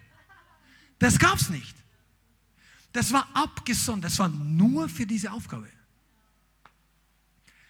[1.00, 1.76] Das gab es nicht.
[2.92, 5.70] Das war abgesondert, das war nur für diese Aufgabe.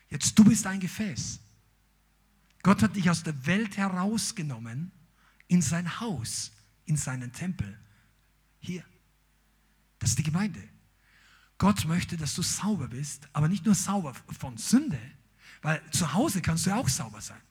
[0.09, 1.39] Jetzt du bist ein Gefäß.
[2.63, 4.91] Gott hat dich aus der Welt herausgenommen
[5.47, 6.51] in sein Haus,
[6.85, 7.77] in seinen Tempel.
[8.59, 8.83] Hier.
[9.99, 10.61] Das ist die Gemeinde.
[11.57, 14.99] Gott möchte, dass du sauber bist, aber nicht nur sauber von Sünde,
[15.61, 17.41] weil zu Hause kannst du ja auch sauber sein.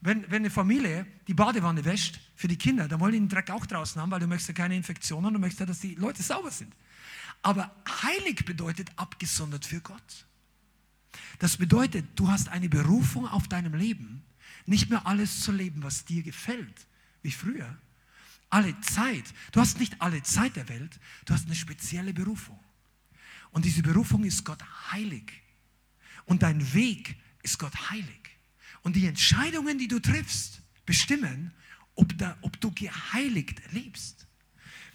[0.00, 3.50] Wenn, wenn eine Familie die Badewanne wäscht für die Kinder, dann wollen die den Dreck
[3.50, 6.22] auch draußen haben, weil du möchtest ja keine Infektionen, du möchtest ja, dass die Leute
[6.22, 6.74] sauber sind.
[7.42, 10.26] Aber heilig bedeutet abgesondert für Gott.
[11.38, 14.22] Das bedeutet, du hast eine Berufung auf deinem Leben,
[14.66, 16.86] nicht mehr alles zu leben, was dir gefällt,
[17.22, 17.76] wie früher.
[18.50, 19.24] Alle Zeit.
[19.52, 22.58] Du hast nicht alle Zeit der Welt, du hast eine spezielle Berufung.
[23.50, 25.32] Und diese Berufung ist Gott heilig.
[26.24, 28.37] Und dein Weg ist Gott heilig.
[28.88, 31.52] Und die Entscheidungen, die du triffst, bestimmen,
[31.94, 34.26] ob, da, ob du geheiligt lebst.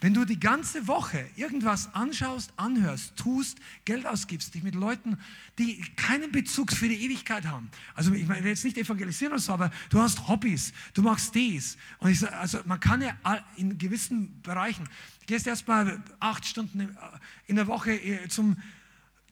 [0.01, 5.19] Wenn du die ganze Woche irgendwas anschaust, anhörst, tust, Geld ausgibst, dich mit Leuten,
[5.59, 7.69] die keinen Bezug für die Ewigkeit haben.
[7.93, 11.77] Also ich meine jetzt nicht evangelisieren oder so, aber du hast Hobbys, du machst dies.
[11.99, 13.15] Und ich sage, also man kann ja
[13.57, 14.85] in gewissen Bereichen,
[15.19, 16.97] du gehst erst mal acht Stunden
[17.45, 18.57] in der Woche äh, zum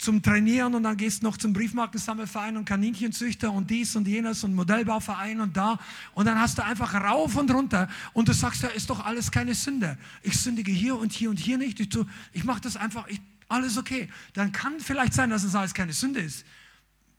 [0.02, 4.44] zum Trainieren und dann gehst du noch zum Briefmarkensammelverein und Kaninchenzüchter und dies und jenes
[4.44, 5.80] und Modellbauverein und da
[6.16, 9.30] und dann hast du einfach rauf und runter und du sagst, ja, ist doch alles
[9.30, 9.98] keine Sünde.
[10.24, 11.80] Ich sündige hier und hier und hier nicht.
[11.80, 11.90] Ich,
[12.34, 14.10] ich mache das einfach, ich, alles okay.
[14.34, 16.46] Dann kann vielleicht sein, dass es alles keine Sünde ist.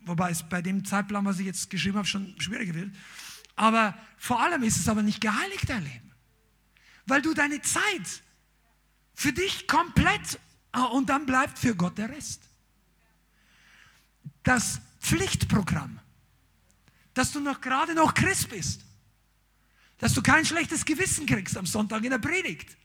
[0.00, 2.90] Wobei es bei dem Zeitplan, was ich jetzt geschrieben habe, schon schwieriger wird.
[3.54, 6.10] Aber vor allem ist es aber nicht geheiligt, dein Leben.
[7.06, 8.22] Weil du deine Zeit
[9.14, 10.40] für dich komplett
[10.72, 12.51] ah, und dann bleibt für Gott der Rest
[14.42, 16.00] das Pflichtprogramm,
[17.14, 18.84] dass du noch gerade noch Christ bist,
[19.98, 22.76] dass du kein schlechtes Gewissen kriegst am Sonntag in der Predigt.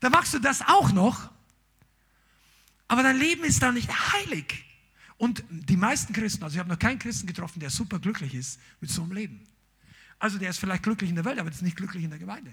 [0.00, 1.30] Da machst du das auch noch,
[2.86, 4.64] aber dein Leben ist da nicht heilig.
[5.16, 8.60] Und die meisten Christen, also ich habe noch keinen Christen getroffen, der super glücklich ist
[8.80, 9.46] mit so einem Leben.
[10.18, 12.52] Also der ist vielleicht glücklich in der Welt, aber ist nicht glücklich in der Gemeinde.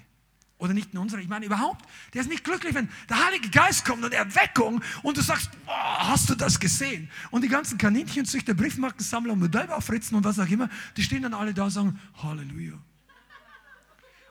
[0.58, 3.84] Oder nicht in unserer, ich meine überhaupt, der ist nicht glücklich, wenn der Heilige Geist
[3.84, 7.10] kommt und Erweckung und du sagst, boah, hast du das gesehen?
[7.30, 11.54] Und die ganzen Kaninchenzüchter, Briefmarkensammler und Modellbaufritzen und was auch immer, die stehen dann alle
[11.54, 12.78] da und sagen, Halleluja.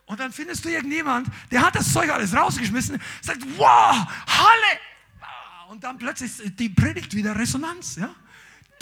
[0.06, 4.80] Und dann findest du irgendjemand, der hat das Zeug alles rausgeschmissen, sagt, wow, Halle.
[5.68, 8.14] Und dann plötzlich die Predigt wieder Resonanz, ja.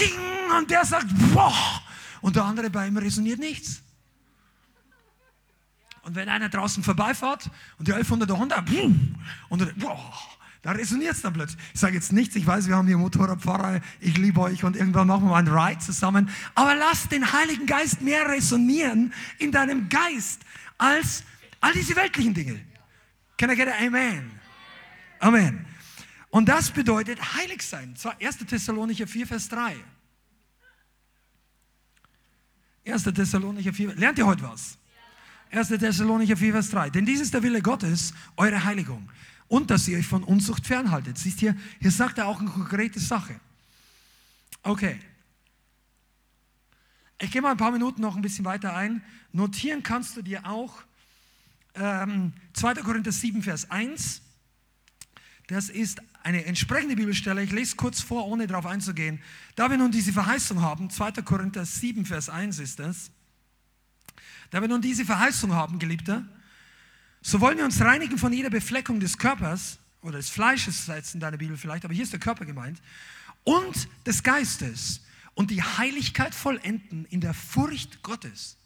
[0.01, 0.19] Ding,
[0.57, 1.81] und der sagt, wow.
[2.21, 3.83] Und der andere bei ihm resoniert nichts.
[6.03, 7.49] Und wenn einer draußen vorbeifährt
[7.79, 8.65] und die 1100 Honda,
[9.49, 10.13] und boah,
[10.63, 11.61] da resoniert es dann plötzlich.
[11.75, 15.09] Ich sage jetzt nichts, ich weiß, wir haben hier Motorradfahrer, ich liebe euch und irgendwann
[15.09, 16.31] machen wir mal einen Ride zusammen.
[16.55, 20.43] Aber lass den Heiligen Geist mehr resonieren in deinem Geist
[20.79, 21.25] als
[21.61, 22.61] all diese weltlichen Dinge.
[23.37, 24.31] Can I get an Amen?
[25.19, 25.67] Amen.
[26.31, 27.95] Und das bedeutet heilig sein.
[27.97, 28.39] Zwar 1.
[28.39, 29.77] Thessalonicher 4, Vers 3.
[32.87, 33.03] 1.
[33.03, 34.79] Thessalonicher 4, lernt ihr heute was?
[35.53, 35.69] 1.
[35.69, 36.91] Thessalonicher 4, Vers 3.
[36.91, 39.09] Denn dies ist der Wille Gottes, eure Heiligung.
[39.49, 41.19] Und dass ihr euch von Unzucht fernhaltet.
[41.19, 43.39] Siehst hier, hier sagt er auch eine konkrete Sache.
[44.63, 44.99] Okay.
[47.21, 49.03] Ich gehe mal ein paar Minuten noch ein bisschen weiter ein.
[49.33, 50.83] Notieren kannst du dir auch
[51.75, 52.75] ähm, 2.
[52.77, 54.23] Korinther 7, Vers 1.
[55.49, 57.43] Das ist eine entsprechende Bibelstelle.
[57.43, 59.21] Ich lese kurz vor, ohne darauf einzugehen.
[59.55, 61.13] Da wir nun diese Verheißung haben, 2.
[61.23, 63.11] Korinther 7, Vers 1 ist das.
[64.53, 66.27] Da wir nun diese Verheißung haben, Geliebter,
[67.23, 71.21] so wollen wir uns reinigen von jeder Befleckung des Körpers oder des Fleisches, jetzt in
[71.21, 72.83] deiner Bibel vielleicht, aber hier ist der Körper gemeint,
[73.45, 75.01] und des Geistes
[75.33, 78.59] und die Heiligkeit vollenden in der Furcht Gottes.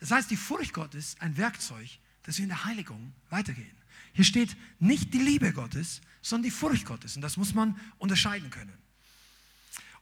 [0.00, 1.90] Das heißt, die Furcht Gottes ein Werkzeug,
[2.22, 3.76] dass wir in der Heiligung weitergehen.
[4.14, 7.14] Hier steht nicht die Liebe Gottes, sondern die Furcht Gottes.
[7.16, 8.72] Und das muss man unterscheiden können.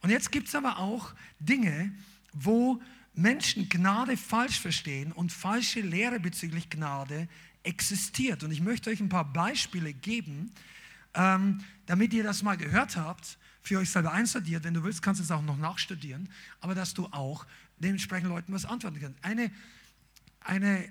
[0.01, 1.93] Und jetzt gibt es aber auch Dinge,
[2.33, 2.81] wo
[3.15, 7.29] Menschen Gnade falsch verstehen und falsche Lehre bezüglich Gnade
[7.63, 8.43] existiert.
[8.43, 10.53] Und ich möchte euch ein paar Beispiele geben,
[11.15, 14.65] ähm, damit ihr das mal gehört habt, für euch selber einstudiert.
[14.65, 16.29] Wenn du willst, kannst du es auch noch nachstudieren,
[16.61, 17.47] aber dass du auch
[17.79, 19.25] dementsprechend Leuten was antworten kannst.
[19.25, 19.51] Eine,
[20.41, 20.89] eine,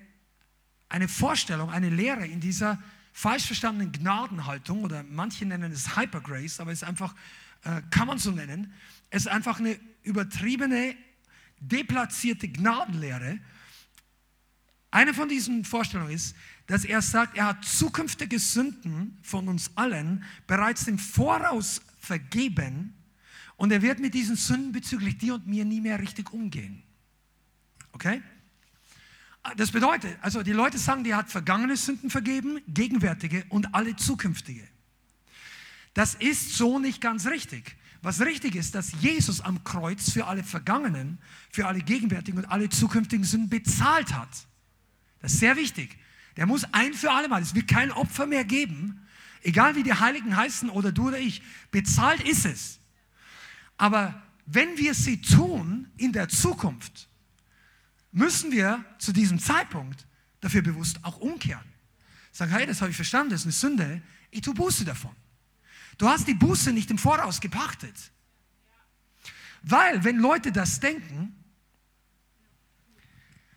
[0.89, 2.81] eine Vorstellung, eine Lehre in dieser
[3.13, 7.15] falsch verstandenen Gnadenhaltung, oder manche nennen es Hypergrace, aber es ist einfach,
[7.63, 8.73] äh, kann man so nennen,
[9.09, 10.95] es ist einfach eine übertriebene,
[11.59, 13.39] deplatzierte Gnadenlehre.
[14.91, 16.35] Eine von diesen Vorstellungen ist,
[16.67, 22.95] dass er sagt, er hat zukünftige Sünden von uns allen bereits im Voraus vergeben
[23.55, 26.81] und er wird mit diesen Sünden bezüglich dir und mir nie mehr richtig umgehen.
[27.91, 28.21] Okay?
[29.57, 34.67] Das bedeutet, also die Leute sagen, die hat vergangene Sünden vergeben, gegenwärtige und alle zukünftige.
[35.93, 37.75] Das ist so nicht ganz richtig.
[38.01, 41.19] Was richtig ist, dass Jesus am Kreuz für alle vergangenen,
[41.51, 44.29] für alle gegenwärtigen und alle zukünftigen Sünden bezahlt hat.
[45.21, 45.97] Das ist sehr wichtig.
[46.37, 47.41] Der muss ein für alle Mal.
[47.41, 49.05] Es wird kein Opfer mehr geben,
[49.43, 51.41] egal wie die Heiligen heißen oder du oder ich.
[51.71, 52.79] Bezahlt ist es.
[53.77, 57.09] Aber wenn wir sie tun in der Zukunft,
[58.11, 60.07] müssen wir zu diesem Zeitpunkt
[60.39, 61.65] dafür bewusst auch umkehren.
[62.31, 65.15] Sagen, hey, das habe ich verstanden, das ist eine Sünde, ich tue Buße davon.
[65.99, 67.93] Du hast die Buße nicht im Voraus gepachtet.
[69.61, 71.35] Weil, wenn Leute das denken,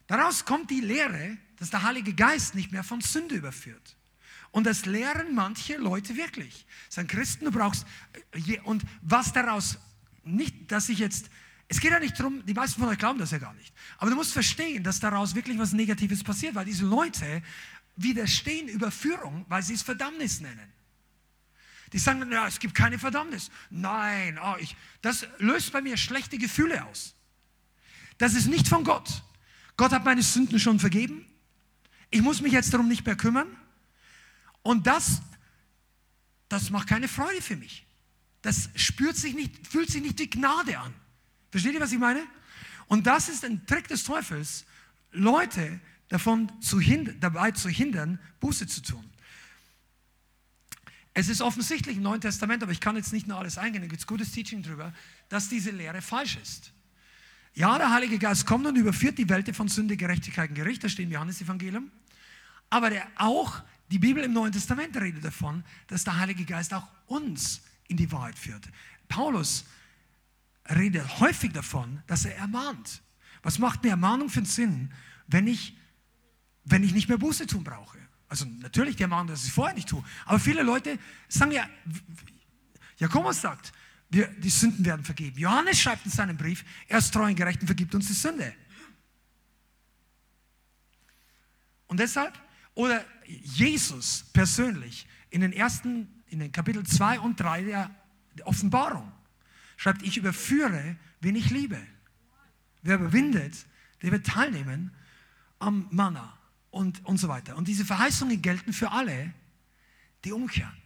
[0.09, 3.97] daraus kommt die Lehre, dass der Heilige Geist nicht mehr von Sünde überführt.
[4.51, 6.67] Und das lehren manche Leute wirklich.
[6.89, 7.87] Sagen Christen, du brauchst,
[8.65, 9.79] und was daraus,
[10.25, 11.31] nicht, dass ich jetzt
[11.69, 13.73] es geht ja nicht darum, die meisten von euch glauben das ja gar nicht.
[13.97, 17.43] Aber du musst verstehen, dass daraus wirklich was Negatives passiert, weil diese Leute
[17.97, 20.71] widerstehen Überführung, weil sie es Verdammnis nennen.
[21.93, 23.51] Die sagen ja, es gibt keine Verdammnis.
[23.71, 27.15] Nein, oh, ich, das löst bei mir schlechte Gefühle aus.
[28.19, 29.23] Das ist nicht von Gott.
[29.77, 31.27] Gott hat meine Sünden schon vergeben.
[32.11, 33.49] Ich muss mich jetzt darum nicht mehr kümmern.
[34.63, 35.23] Und das,
[36.49, 37.87] das macht keine Freude für mich.
[38.43, 40.95] Das spürt sich nicht, fühlt sich nicht wie Gnade an.
[41.51, 42.23] Versteht ihr, was ich meine?
[42.87, 44.65] Und das ist ein Trick des Teufels,
[45.13, 49.12] Leute davon zu hindern, dabei zu hindern, Buße zu tun.
[51.15, 53.89] Es ist offensichtlich im Neuen Testament, aber ich kann jetzt nicht nur alles eingehen, da
[53.89, 54.93] gibt es gutes Teaching drüber,
[55.29, 56.73] dass diese Lehre falsch ist.
[57.55, 60.89] Ja, der Heilige Geist kommt und überführt die Welt von Sünde, Gerechtigkeit und Gericht, da
[60.89, 61.91] steht im Johannesevangelium.
[62.71, 66.89] Aber der auch, die Bibel im Neuen Testament redet davon, dass der Heilige Geist auch
[67.07, 68.67] uns in die Wahrheit führt.
[69.09, 69.67] Paulus
[70.75, 73.03] redet häufig davon, dass er ermahnt.
[73.43, 74.93] Was macht eine Ermahnung für einen Sinn,
[75.27, 75.77] wenn ich,
[76.65, 77.99] wenn ich nicht mehr Buße tun brauche?
[78.33, 80.03] Also natürlich die Ermahnung, dass ich vorher nicht tue.
[80.25, 81.69] Aber viele Leute sagen ja,
[82.97, 83.75] Jakobus sagt,
[84.09, 85.39] wir, die Sünden werden vergeben.
[85.39, 88.55] Johannes schreibt in seinem Brief, er ist treu und gerecht und vergibt uns die Sünde.
[91.89, 92.33] Und deshalb,
[92.73, 97.91] oder Jesus persönlich in den ersten, in den Kapitel 2 und 3 der
[98.45, 99.13] Offenbarung,
[99.77, 101.87] schreibt, ich überführe, wen ich liebe.
[102.81, 103.67] Wer überwindet,
[104.01, 104.91] der wird teilnehmen
[105.59, 106.39] am Manna
[106.73, 107.57] und, und so weiter.
[107.57, 109.33] Und diese Verheißungen gelten für alle,
[110.25, 110.77] die umkehren.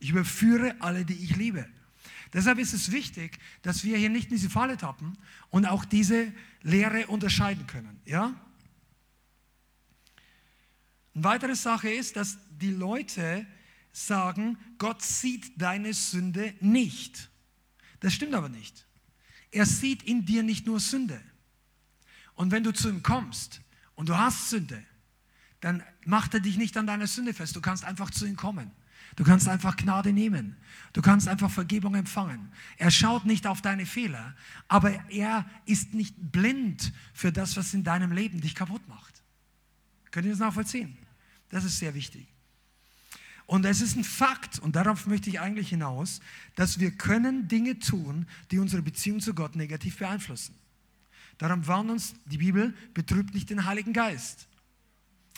[0.00, 1.66] Ich überführe alle, die ich liebe.
[2.34, 5.16] Deshalb ist es wichtig, dass wir hier nicht in diese Falle tappen
[5.50, 8.00] und auch diese Lehre unterscheiden können.
[8.04, 8.34] Ja?
[11.14, 13.46] Eine weitere Sache ist, dass die Leute
[13.92, 17.30] sagen, Gott sieht deine Sünde nicht.
[18.00, 18.84] Das stimmt aber nicht.
[19.52, 21.22] Er sieht in dir nicht nur Sünde.
[22.34, 23.60] Und wenn du zu ihm kommst
[23.94, 24.84] und du hast Sünde,
[25.64, 27.56] dann macht er dich nicht an deiner Sünde fest.
[27.56, 28.70] Du kannst einfach zu ihm kommen.
[29.16, 30.56] Du kannst einfach Gnade nehmen.
[30.92, 32.52] Du kannst einfach Vergebung empfangen.
[32.76, 34.36] Er schaut nicht auf deine Fehler,
[34.68, 39.22] aber er ist nicht blind für das, was in deinem Leben dich kaputt macht.
[40.10, 40.98] Könnt ihr das nachvollziehen?
[41.48, 42.28] Das ist sehr wichtig.
[43.46, 46.20] Und es ist ein Fakt, und darauf möchte ich eigentlich hinaus,
[46.56, 50.54] dass wir können Dinge tun, die unsere Beziehung zu Gott negativ beeinflussen.
[51.38, 54.46] Darum warnt uns die Bibel, betrübt nicht den Heiligen Geist.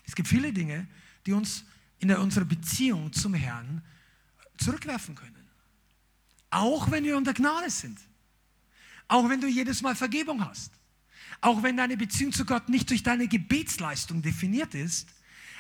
[0.07, 0.86] Es gibt viele Dinge,
[1.26, 1.64] die uns
[1.98, 3.82] in unserer Beziehung zum Herrn
[4.59, 5.34] zurückwerfen können.
[6.50, 7.98] Auch wenn wir unter Gnade sind.
[9.09, 10.72] Auch wenn du jedes Mal Vergebung hast.
[11.40, 15.09] Auch wenn deine Beziehung zu Gott nicht durch deine Gebetsleistung definiert ist.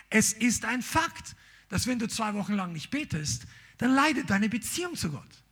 [0.08, 1.36] Es ist ein Fakt,
[1.68, 3.46] dass wenn du zwei Wochen lang nicht betest,
[3.78, 5.42] dann leidet deine Beziehung zu Gott.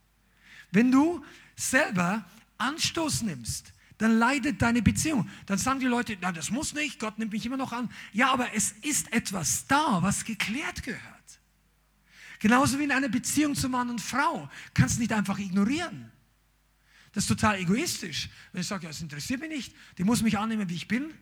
[0.71, 1.25] Wenn du
[1.57, 2.25] selber
[2.59, 5.29] Anstoß nimmst, dann leidet deine Beziehung.
[5.47, 7.91] Dann sagen die Leute, na, das muss nicht, Gott nimmt mich immer noch an.
[8.13, 11.01] Ja, aber es ist etwas da, was geklärt gehört.
[12.41, 14.51] Genauso wie in einer Beziehung zu Mann und Frau.
[14.75, 16.11] Kannst du nicht einfach ignorieren.
[17.13, 18.29] Das ist total egoistisch.
[18.53, 21.15] Wenn ich sage, ja, es interessiert mich nicht, die muss mich annehmen, wie ich bin.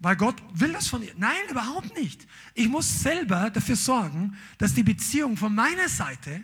[0.00, 1.14] Weil Gott will das von ihr.
[1.16, 2.26] Nein, überhaupt nicht.
[2.54, 6.42] Ich muss selber dafür sorgen, dass die Beziehung von meiner Seite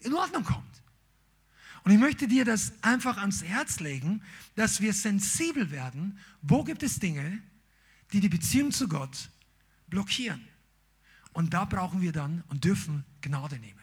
[0.00, 0.77] in Ordnung kommt.
[1.88, 4.20] Und ich möchte dir das einfach ans Herz legen,
[4.56, 6.18] dass wir sensibel werden.
[6.42, 7.40] Wo gibt es Dinge,
[8.12, 9.30] die die Beziehung zu Gott
[9.86, 10.46] blockieren?
[11.32, 13.80] Und da brauchen wir dann und dürfen Gnade nehmen.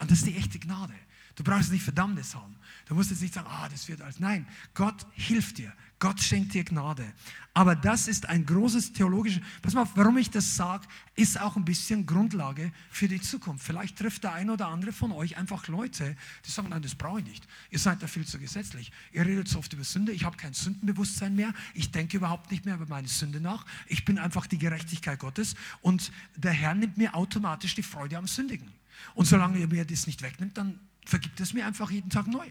[0.00, 0.94] Und das ist die echte Gnade.
[1.36, 2.56] Du brauchst nicht Verdammnis haben.
[2.86, 4.18] Du musst jetzt nicht sagen, ah, das wird alles.
[4.18, 4.44] Nein,
[4.74, 5.72] Gott hilft dir.
[6.00, 7.12] Gott schenkt dir Gnade.
[7.54, 10.86] Aber das ist ein großes theologisches, pass mal warum ich das sage,
[11.16, 13.66] ist auch ein bisschen Grundlage für die Zukunft.
[13.66, 17.18] Vielleicht trifft der eine oder andere von euch einfach Leute, die sagen, nein, das brauche
[17.18, 17.48] ich nicht.
[17.70, 18.92] Ihr seid da viel zu gesetzlich.
[19.10, 20.12] Ihr redet so oft über Sünde.
[20.12, 21.52] Ich habe kein Sündenbewusstsein mehr.
[21.74, 23.66] Ich denke überhaupt nicht mehr über meine Sünde nach.
[23.88, 28.28] Ich bin einfach die Gerechtigkeit Gottes und der Herr nimmt mir automatisch die Freude am
[28.28, 28.72] Sündigen.
[29.14, 32.46] Und solange er mir das nicht wegnimmt, dann vergibt es mir einfach jeden Tag neu.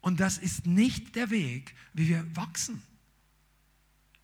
[0.00, 2.82] Und das ist nicht der Weg, wie wir wachsen.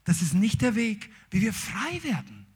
[0.05, 2.47] Das ist nicht der Weg, wie wir frei werden.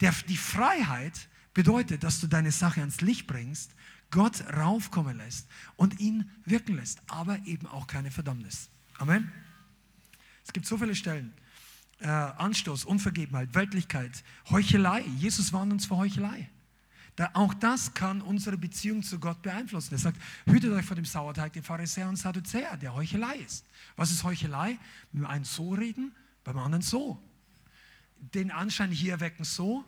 [0.00, 3.74] Der, die Freiheit bedeutet, dass du deine Sache ans Licht bringst,
[4.10, 8.70] Gott raufkommen lässt und ihn wirken lässt, aber eben auch keine Verdammnis.
[8.98, 9.32] Amen.
[10.44, 11.34] Es gibt so viele Stellen.
[12.00, 15.02] Äh, Anstoß, Unvergebenheit, Weltlichkeit, Heuchelei.
[15.18, 16.48] Jesus warnt uns vor Heuchelei.
[17.34, 19.94] Auch das kann unsere Beziehung zu Gott beeinflussen.
[19.94, 23.64] Er sagt, hütet euch vor dem Sauerteig der Pharisäer und Sadduzäer, der Heuchelei ist.
[23.96, 24.78] Was ist Heuchelei?
[25.12, 26.14] Mit dem einen so reden,
[26.44, 27.20] beim anderen so.
[28.34, 29.84] Den Anschein hier wecken so.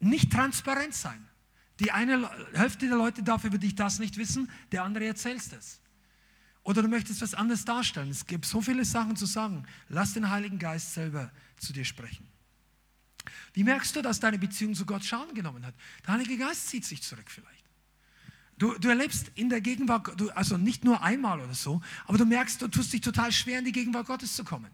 [0.00, 1.26] Nicht transparent sein.
[1.78, 5.80] Die eine Hälfte der Leute darf über dich das nicht wissen, der andere erzählst es.
[6.64, 8.10] Oder du möchtest was anderes darstellen.
[8.10, 9.66] Es gibt so viele Sachen zu sagen.
[9.88, 12.31] Lass den Heiligen Geist selber zu dir sprechen.
[13.54, 15.74] Wie merkst du, dass deine Beziehung zu Gott Schaden genommen hat?
[16.06, 17.64] Der Heilige Geist zieht sich zurück vielleicht.
[18.58, 22.24] Du, du erlebst in der Gegenwart, du, also nicht nur einmal oder so, aber du
[22.24, 24.70] merkst, du tust dich total schwer, in die Gegenwart Gottes zu kommen.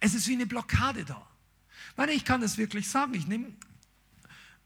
[0.00, 1.26] Es ist wie eine Blockade da.
[1.90, 3.14] Ich meine, ich kann das wirklich sagen.
[3.14, 3.52] Ich nehme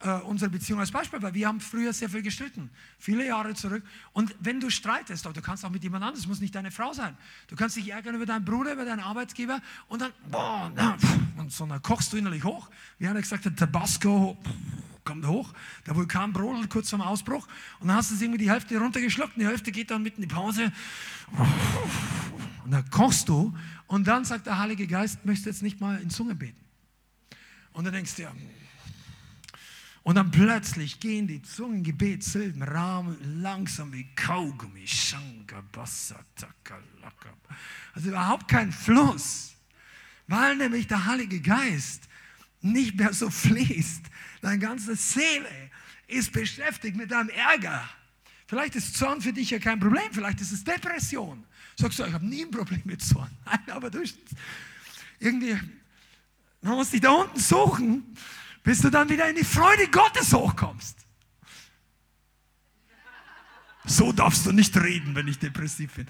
[0.00, 3.84] äh, unsere Beziehung als Beispiel, weil wir haben früher sehr viel gestritten, viele Jahre zurück.
[4.12, 6.70] Und wenn du streitest, aber du kannst auch mit jemand anderem, es muss nicht deine
[6.70, 7.16] Frau sein.
[7.48, 10.72] Du kannst dich ärgern über deinen Bruder, über deinen Arbeitgeber und dann, boah,
[11.36, 12.70] und so, dann kochst du innerlich hoch.
[12.98, 14.38] Wie einer gesagt hat, Tabasco
[15.04, 15.52] kommt hoch,
[15.86, 17.46] der Vulkan brodelt kurz vorm Ausbruch
[17.80, 20.28] und dann hast du irgendwie die Hälfte runtergeschluckt und die Hälfte geht dann mitten in
[20.28, 20.72] die Pause.
[22.64, 26.10] Und dann kochst du und dann sagt der Heilige Geist, möchtest jetzt nicht mal in
[26.10, 26.60] Zunge beten?
[27.72, 28.32] Und dann denkst du dir,
[30.02, 32.62] und dann plötzlich gehen die Zungengebetssilben
[33.42, 34.86] langsam wie Kaugummi.
[37.94, 39.54] Also überhaupt kein Fluss,
[40.26, 42.08] weil nämlich der Heilige Geist
[42.62, 44.02] nicht mehr so fließt.
[44.40, 45.70] Deine ganze Seele
[46.06, 47.88] ist beschäftigt mit deinem Ärger.
[48.46, 51.44] Vielleicht ist Zorn für dich ja kein Problem, vielleicht ist es Depression.
[51.76, 53.30] Sagst du, ich habe nie ein Problem mit Zorn.
[53.44, 54.02] Nein, aber du
[55.18, 55.56] irgendwie,
[56.62, 58.16] man muss dich da unten suchen
[58.62, 60.98] bis du dann wieder in die Freude Gottes hochkommst.
[63.86, 66.06] So darfst du nicht reden, wenn ich depressiv bin.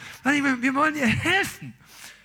[0.60, 1.72] Wir wollen dir helfen.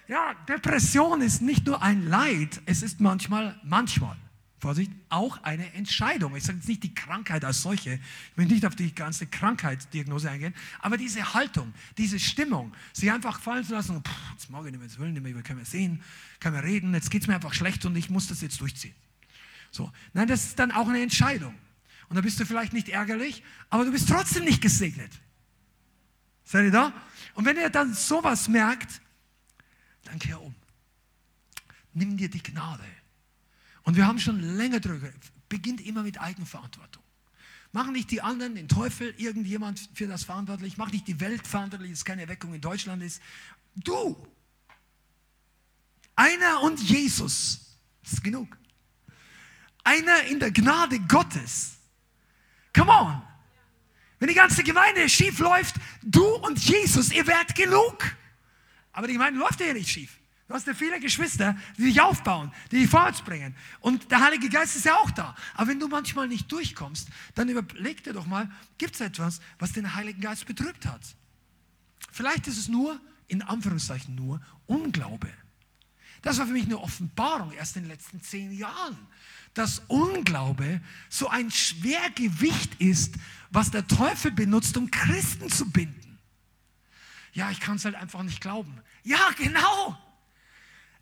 [0.07, 4.15] Ja, Depression ist nicht nur ein Leid, es ist manchmal, manchmal,
[4.59, 6.35] Vorsicht, auch eine Entscheidung.
[6.35, 10.29] Ich sage jetzt nicht die Krankheit als solche, ich will nicht auf die ganze Krankheitsdiagnose
[10.29, 14.71] eingehen, aber diese Haltung, diese Stimmung, sie einfach fallen zu lassen, pff, jetzt mag ich
[14.71, 16.03] nicht mehr, jetzt will ich nicht mehr, können wir sehen,
[16.39, 18.93] können wir reden, jetzt geht es mir einfach schlecht und ich muss das jetzt durchziehen.
[19.75, 19.91] So.
[20.13, 21.53] Nein, das ist dann auch eine Entscheidung.
[22.07, 25.11] Und da bist du vielleicht nicht ärgerlich, aber du bist trotzdem nicht gesegnet.
[26.45, 26.93] Seid ihr da?
[27.33, 29.01] Und wenn ihr dann sowas merkt,
[30.05, 30.55] dann kehr um.
[31.93, 32.85] Nimm dir die Gnade.
[33.83, 35.09] Und wir haben schon länger drüber,
[35.49, 37.03] beginnt immer mit Eigenverantwortung.
[37.73, 40.77] Mach nicht die anderen, den Teufel, irgendjemand für das verantwortlich.
[40.77, 43.21] Mach nicht die Welt verantwortlich, dass keine Erweckung in Deutschland ist.
[43.75, 44.25] Du.
[46.15, 47.77] Einer und Jesus.
[48.03, 48.57] Das ist genug
[49.85, 51.77] einer in der Gnade Gottes.
[52.73, 53.21] Come on.
[54.19, 57.97] Wenn die ganze Gemeinde schief läuft, du und Jesus, ihr werdet genug.
[58.91, 60.19] Aber die Gemeinde läuft ja nicht schief.
[60.47, 63.55] Du hast ja viele Geschwister, die dich aufbauen, die dich vorwärts bringen.
[63.79, 65.35] Und der Heilige Geist ist ja auch da.
[65.55, 69.73] Aber wenn du manchmal nicht durchkommst, dann überleg dir doch mal, gibt es etwas, was
[69.73, 71.01] den Heiligen Geist betrübt hat?
[72.11, 75.31] Vielleicht ist es nur, in Anführungszeichen nur, Unglaube.
[76.25, 78.97] Das war für mich eine Offenbarung erst in den letzten zehn Jahren
[79.55, 83.15] dass Unglaube so ein Schwergewicht ist,
[83.49, 86.19] was der Teufel benutzt, um Christen zu binden.
[87.33, 88.73] Ja, ich kann es halt einfach nicht glauben.
[89.03, 89.97] Ja, genau.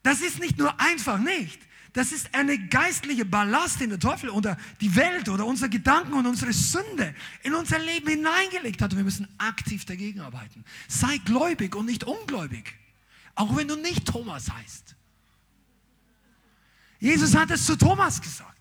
[0.03, 1.59] Das ist nicht nur einfach nicht.
[1.93, 6.25] Das ist eine geistliche Ballast, den der Teufel oder die Welt oder unsere Gedanken und
[6.25, 7.13] unsere Sünde
[7.43, 8.91] in unser Leben hineingelegt hat.
[8.91, 10.63] Und wir müssen aktiv dagegen arbeiten.
[10.87, 12.75] Sei gläubig und nicht ungläubig.
[13.35, 14.95] Auch wenn du nicht Thomas heißt.
[17.03, 18.57] Jesus hat es zu Thomas gesagt.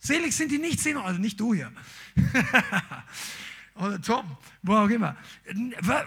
[0.00, 1.72] Selig sind die nicht sehen, also nicht du hier.
[3.74, 5.16] Oder Tom, wo auch immer.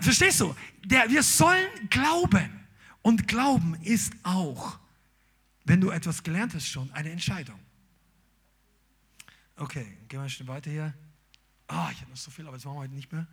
[0.01, 0.55] Verstehst du?
[0.85, 2.59] Der, wir sollen glauben.
[3.01, 4.77] Und Glauben ist auch,
[5.65, 7.59] wenn du etwas gelernt hast schon, eine Entscheidung.
[9.55, 10.93] Okay, gehen wir ein bisschen weiter hier.
[11.67, 13.25] Ah, oh, ich habe noch so viel, aber das machen wir heute nicht mehr.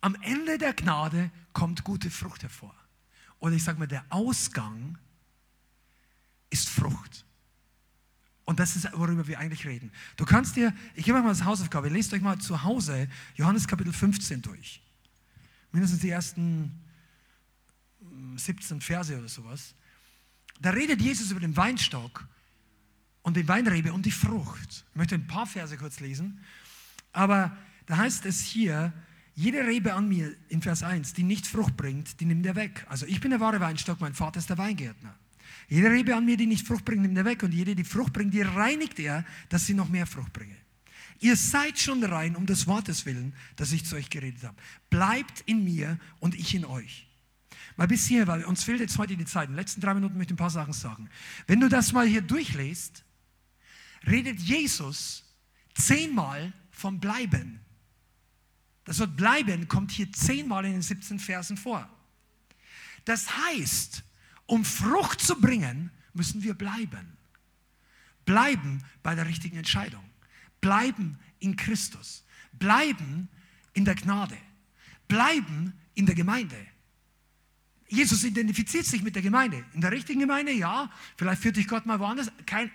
[0.00, 2.74] Am Ende der Gnade kommt gute Frucht hervor.
[3.40, 4.96] Oder ich sage mal, der Ausgang
[6.54, 7.26] ist Frucht.
[8.44, 9.90] Und das ist, worüber wir eigentlich reden.
[10.16, 13.66] Du kannst dir, ich gebe euch mal als Hausaufgabe, lest euch mal zu Hause Johannes
[13.66, 14.80] Kapitel 15 durch.
[15.72, 16.70] Mindestens die ersten
[18.36, 19.74] 17 hm, Verse oder sowas.
[20.60, 22.28] Da redet Jesus über den Weinstock
[23.22, 24.84] und die Weinrebe und die Frucht.
[24.90, 26.40] Ich möchte ein paar Verse kurz lesen.
[27.12, 28.92] Aber da heißt es hier,
[29.34, 32.86] jede Rebe an mir in Vers 1, die nicht Frucht bringt, die nimmt er weg.
[32.88, 35.18] Also ich bin der wahre Weinstock, mein Vater ist der Weingärtner.
[35.68, 37.42] Jede Rebe an mir, die nicht Frucht bringt, nimmt er weg.
[37.42, 40.56] Und jede, die Frucht bringt, die reinigt er, dass sie noch mehr Frucht bringe.
[41.20, 44.56] Ihr seid schon rein um des Wortes willen, das ich zu euch geredet habe.
[44.90, 47.06] Bleibt in mir und ich in euch.
[47.76, 49.48] Mal bis hier, weil uns fehlt jetzt heute die Zeit.
[49.48, 51.08] In den letzten drei Minuten möchte ich ein paar Sachen sagen.
[51.46, 53.04] Wenn du das mal hier durchlässt,
[54.06, 55.24] redet Jesus
[55.74, 57.60] zehnmal vom Bleiben.
[58.84, 61.88] Das Wort bleiben kommt hier zehnmal in den 17 Versen vor.
[63.04, 64.04] Das heißt,
[64.46, 67.16] um Frucht zu bringen, müssen wir bleiben.
[68.24, 70.04] Bleiben bei der richtigen Entscheidung.
[70.60, 72.24] Bleiben in Christus.
[72.52, 73.28] Bleiben
[73.74, 74.36] in der Gnade.
[75.08, 76.56] Bleiben in der Gemeinde.
[77.88, 79.64] Jesus identifiziert sich mit der Gemeinde.
[79.74, 80.90] In der richtigen Gemeinde, ja.
[81.16, 82.30] Vielleicht führt dich Gott mal woanders.
[82.46, 82.70] Kein,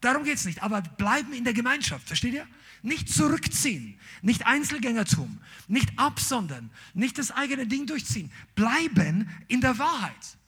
[0.00, 0.62] darum geht es nicht.
[0.62, 2.06] Aber bleiben in der Gemeinschaft.
[2.06, 2.46] Versteht ihr?
[2.82, 5.38] Nicht zurückziehen, nicht Einzelgängertum,
[5.68, 8.32] nicht absondern, nicht das eigene Ding durchziehen.
[8.54, 10.38] Bleiben in der Wahrheit,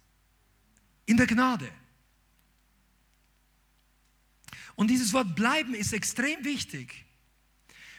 [1.06, 1.70] in der Gnade.
[4.74, 7.04] Und dieses Wort bleiben ist extrem wichtig.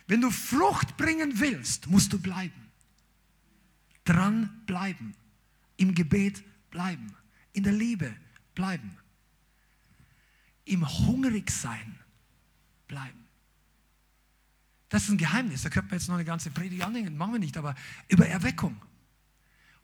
[0.08, 2.72] Wenn du Frucht bringen willst, musst du bleiben.
[4.04, 5.16] Dran bleiben.
[5.78, 7.16] Im Gebet bleiben.
[7.54, 8.14] In der Liebe
[8.56, 8.98] bleiben.
[10.66, 12.00] Im Hungrigsein
[12.88, 13.24] bleiben.
[14.90, 15.64] Das ist ein Geheimnis.
[15.64, 17.76] Da könnte man jetzt noch eine ganze Predigt anhängen, machen wir nicht, aber
[18.10, 18.80] über Erweckung.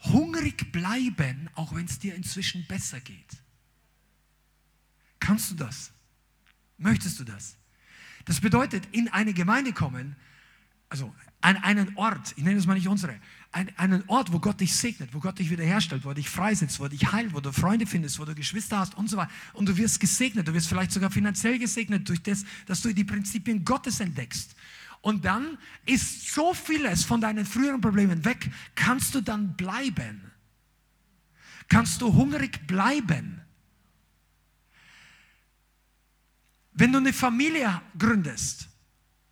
[0.06, 3.38] Hungrig bleiben, auch wenn es dir inzwischen besser geht.
[5.20, 5.92] Kannst du das?
[6.78, 7.58] Möchtest du das?
[8.26, 10.16] Das bedeutet, in eine Gemeinde kommen,
[10.88, 13.20] also an einen Ort, ich nenne es mal nicht unsere,
[13.52, 16.80] an einen Ort, wo Gott dich segnet, wo Gott dich wiederherstellt, wo er dich freisetzt,
[16.80, 19.32] wo er dich heilt, wo du Freunde findest, wo du Geschwister hast und so weiter.
[19.54, 23.04] Und du wirst gesegnet, du wirst vielleicht sogar finanziell gesegnet durch das, dass du die
[23.04, 24.56] Prinzipien Gottes entdeckst.
[25.02, 28.52] Und dann ist so vieles von deinen früheren Problemen weg.
[28.76, 30.32] Kannst du dann bleiben?
[31.70, 33.42] Kannst du hungrig bleiben?
[36.74, 38.70] Wenn du eine Familie gründest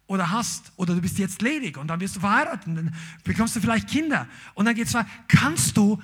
[0.05, 3.61] oder hast oder du bist jetzt ledig und dann wirst du verheiratet, dann bekommst du
[3.61, 6.01] vielleicht Kinder und dann geht es weiter, kannst du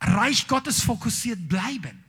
[0.00, 1.99] Reich Gottes fokussiert bleiben?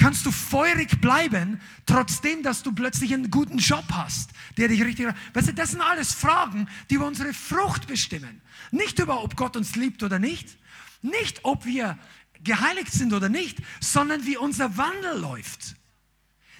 [0.00, 5.06] Kannst du feurig bleiben, trotzdem, dass du plötzlich einen guten Job hast, der dich richtig.
[5.34, 8.40] Weißt du, das sind alles Fragen, die über unsere Frucht bestimmen.
[8.70, 10.56] Nicht über, ob Gott uns liebt oder nicht,
[11.02, 11.98] nicht, ob wir
[12.42, 15.76] geheiligt sind oder nicht, sondern wie unser Wandel läuft.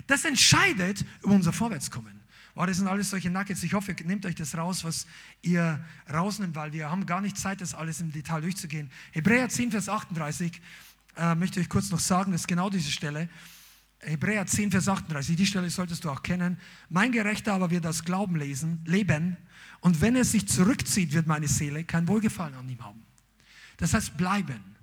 [0.07, 2.21] Das entscheidet über unser Vorwärtskommen.
[2.57, 3.63] Oh, das sind alles solche Nuggets.
[3.63, 5.07] Ich hoffe, ihr nehmt euch das raus, was
[5.41, 5.83] ihr
[6.13, 8.91] rausnimmt, weil wir haben gar nicht Zeit, das alles im Detail durchzugehen.
[9.13, 10.61] Hebräer 10, Vers 38
[11.17, 13.29] äh, möchte ich kurz noch sagen, das ist genau diese Stelle.
[14.01, 16.59] Hebräer 10, Vers 38, die Stelle solltest du auch kennen.
[16.89, 19.37] Mein Gerechter aber wird aus Glauben lesen, leben
[19.81, 23.03] und wenn er sich zurückzieht, wird meine Seele kein Wohlgefallen an ihm haben.
[23.79, 24.77] Das heißt bleiben.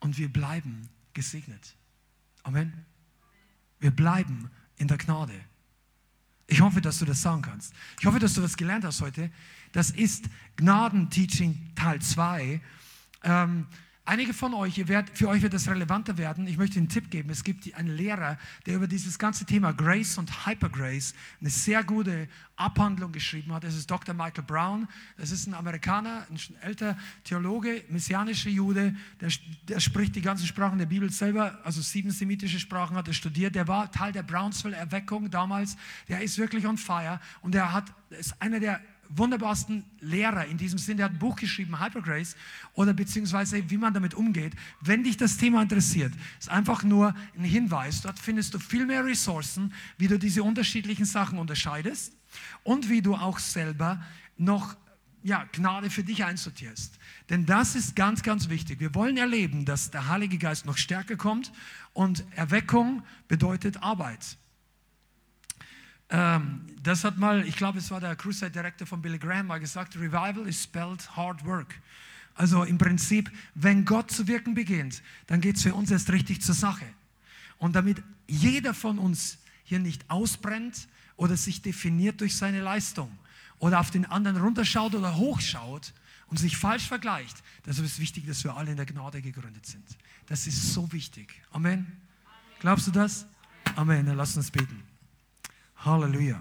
[0.00, 1.76] Und wir bleiben gesegnet.
[2.42, 2.72] Amen.
[3.78, 5.38] Wir bleiben in der Gnade.
[6.46, 7.72] Ich hoffe, dass du das sagen kannst.
[8.00, 9.30] Ich hoffe, dass du das gelernt hast heute.
[9.72, 10.24] Das ist
[10.56, 12.60] Gnadenteaching Teil 2.
[13.22, 13.66] Ähm,
[14.04, 16.48] Einige von euch, werdet, für euch wird das relevanter werden.
[16.48, 17.30] Ich möchte einen Tipp geben.
[17.30, 22.28] Es gibt einen Lehrer, der über dieses ganze Thema Grace und Hypergrace eine sehr gute
[22.56, 23.62] Abhandlung geschrieben hat.
[23.62, 24.12] Das ist Dr.
[24.12, 24.88] Michael Brown.
[25.18, 28.96] Das ist ein Amerikaner, ein älter Theologe, messianischer Jude.
[29.20, 29.30] Der,
[29.68, 33.54] der spricht die ganzen Sprachen der Bibel selber, also sieben semitische Sprachen hat er studiert.
[33.54, 35.76] Der war Teil der Brownsville-Erweckung damals.
[36.08, 38.80] Der ist wirklich on fire und er hat, ist einer der
[39.16, 40.96] wunderbarsten Lehrer in diesem Sinne.
[40.96, 42.36] Der hat ein Buch geschrieben, Hypergrace,
[42.74, 44.54] oder beziehungsweise wie man damit umgeht.
[44.80, 48.02] Wenn dich das Thema interessiert, ist einfach nur ein Hinweis.
[48.02, 52.14] Dort findest du viel mehr Ressourcen, wie du diese unterschiedlichen Sachen unterscheidest
[52.64, 54.02] und wie du auch selber
[54.36, 54.76] noch
[55.22, 56.98] ja, Gnade für dich einsortierst.
[57.30, 58.80] Denn das ist ganz, ganz wichtig.
[58.80, 61.52] Wir wollen erleben, dass der Heilige Geist noch stärker kommt
[61.92, 64.36] und Erweckung bedeutet Arbeit.
[66.12, 69.58] Ähm, das hat mal, ich glaube, es war der Crusade Director von Billy Graham mal
[69.58, 71.74] gesagt, Revival is spelled hard work.
[72.34, 76.42] Also im Prinzip, wenn Gott zu wirken beginnt, dann geht es für uns erst richtig
[76.42, 76.84] zur Sache.
[77.58, 80.86] Und damit jeder von uns hier nicht ausbrennt
[81.16, 83.10] oder sich definiert durch seine Leistung
[83.58, 85.94] oder auf den anderen runterschaut oder hochschaut
[86.26, 89.64] und sich falsch vergleicht, deshalb ist es wichtig, dass wir alle in der Gnade gegründet
[89.64, 89.84] sind.
[90.26, 91.40] Das ist so wichtig.
[91.52, 91.86] Amen.
[92.60, 93.26] Glaubst du das?
[93.76, 94.04] Amen.
[94.04, 94.91] Dann lass uns beten.
[95.84, 96.40] Halleluja.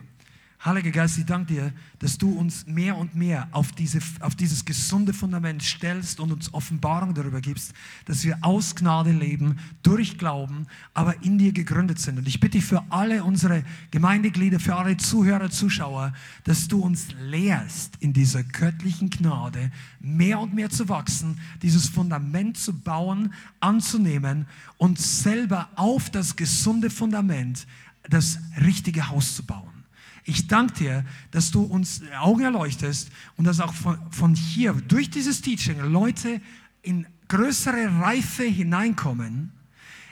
[0.64, 4.64] Heiliger Geist, ich danke dir, dass du uns mehr und mehr auf, diese, auf dieses
[4.64, 7.74] gesunde Fundament stellst und uns Offenbarung darüber gibst,
[8.06, 12.20] dass wir aus Gnade leben, durch Glauben, aber in dir gegründet sind.
[12.20, 16.14] Und ich bitte dich für alle unsere Gemeindeglieder, für alle Zuhörer, Zuschauer,
[16.44, 22.58] dass du uns lehrst, in dieser göttlichen Gnade mehr und mehr zu wachsen, dieses Fundament
[22.58, 24.46] zu bauen, anzunehmen
[24.78, 27.66] und selber auf das gesunde Fundament
[28.10, 29.72] das richtige Haus zu bauen.
[30.24, 35.10] Ich danke dir, dass du uns Augen erleuchtest und dass auch von, von hier durch
[35.10, 36.42] dieses Teaching Leute
[36.84, 39.52] in größere Reife hineinkommen,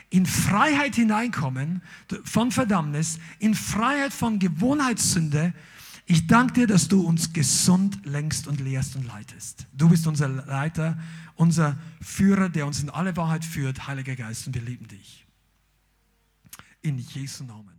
[0.09, 1.81] in Freiheit hineinkommen
[2.23, 5.53] von Verdammnis, in Freiheit von Gewohnheitssünde.
[6.07, 9.67] Ich danke dir, dass du uns gesund längst und lehrst und leitest.
[9.73, 10.97] Du bist unser Leiter,
[11.35, 15.27] unser Führer, der uns in alle Wahrheit führt, Heiliger Geist, und wir lieben dich.
[16.81, 17.78] In Jesu Namen.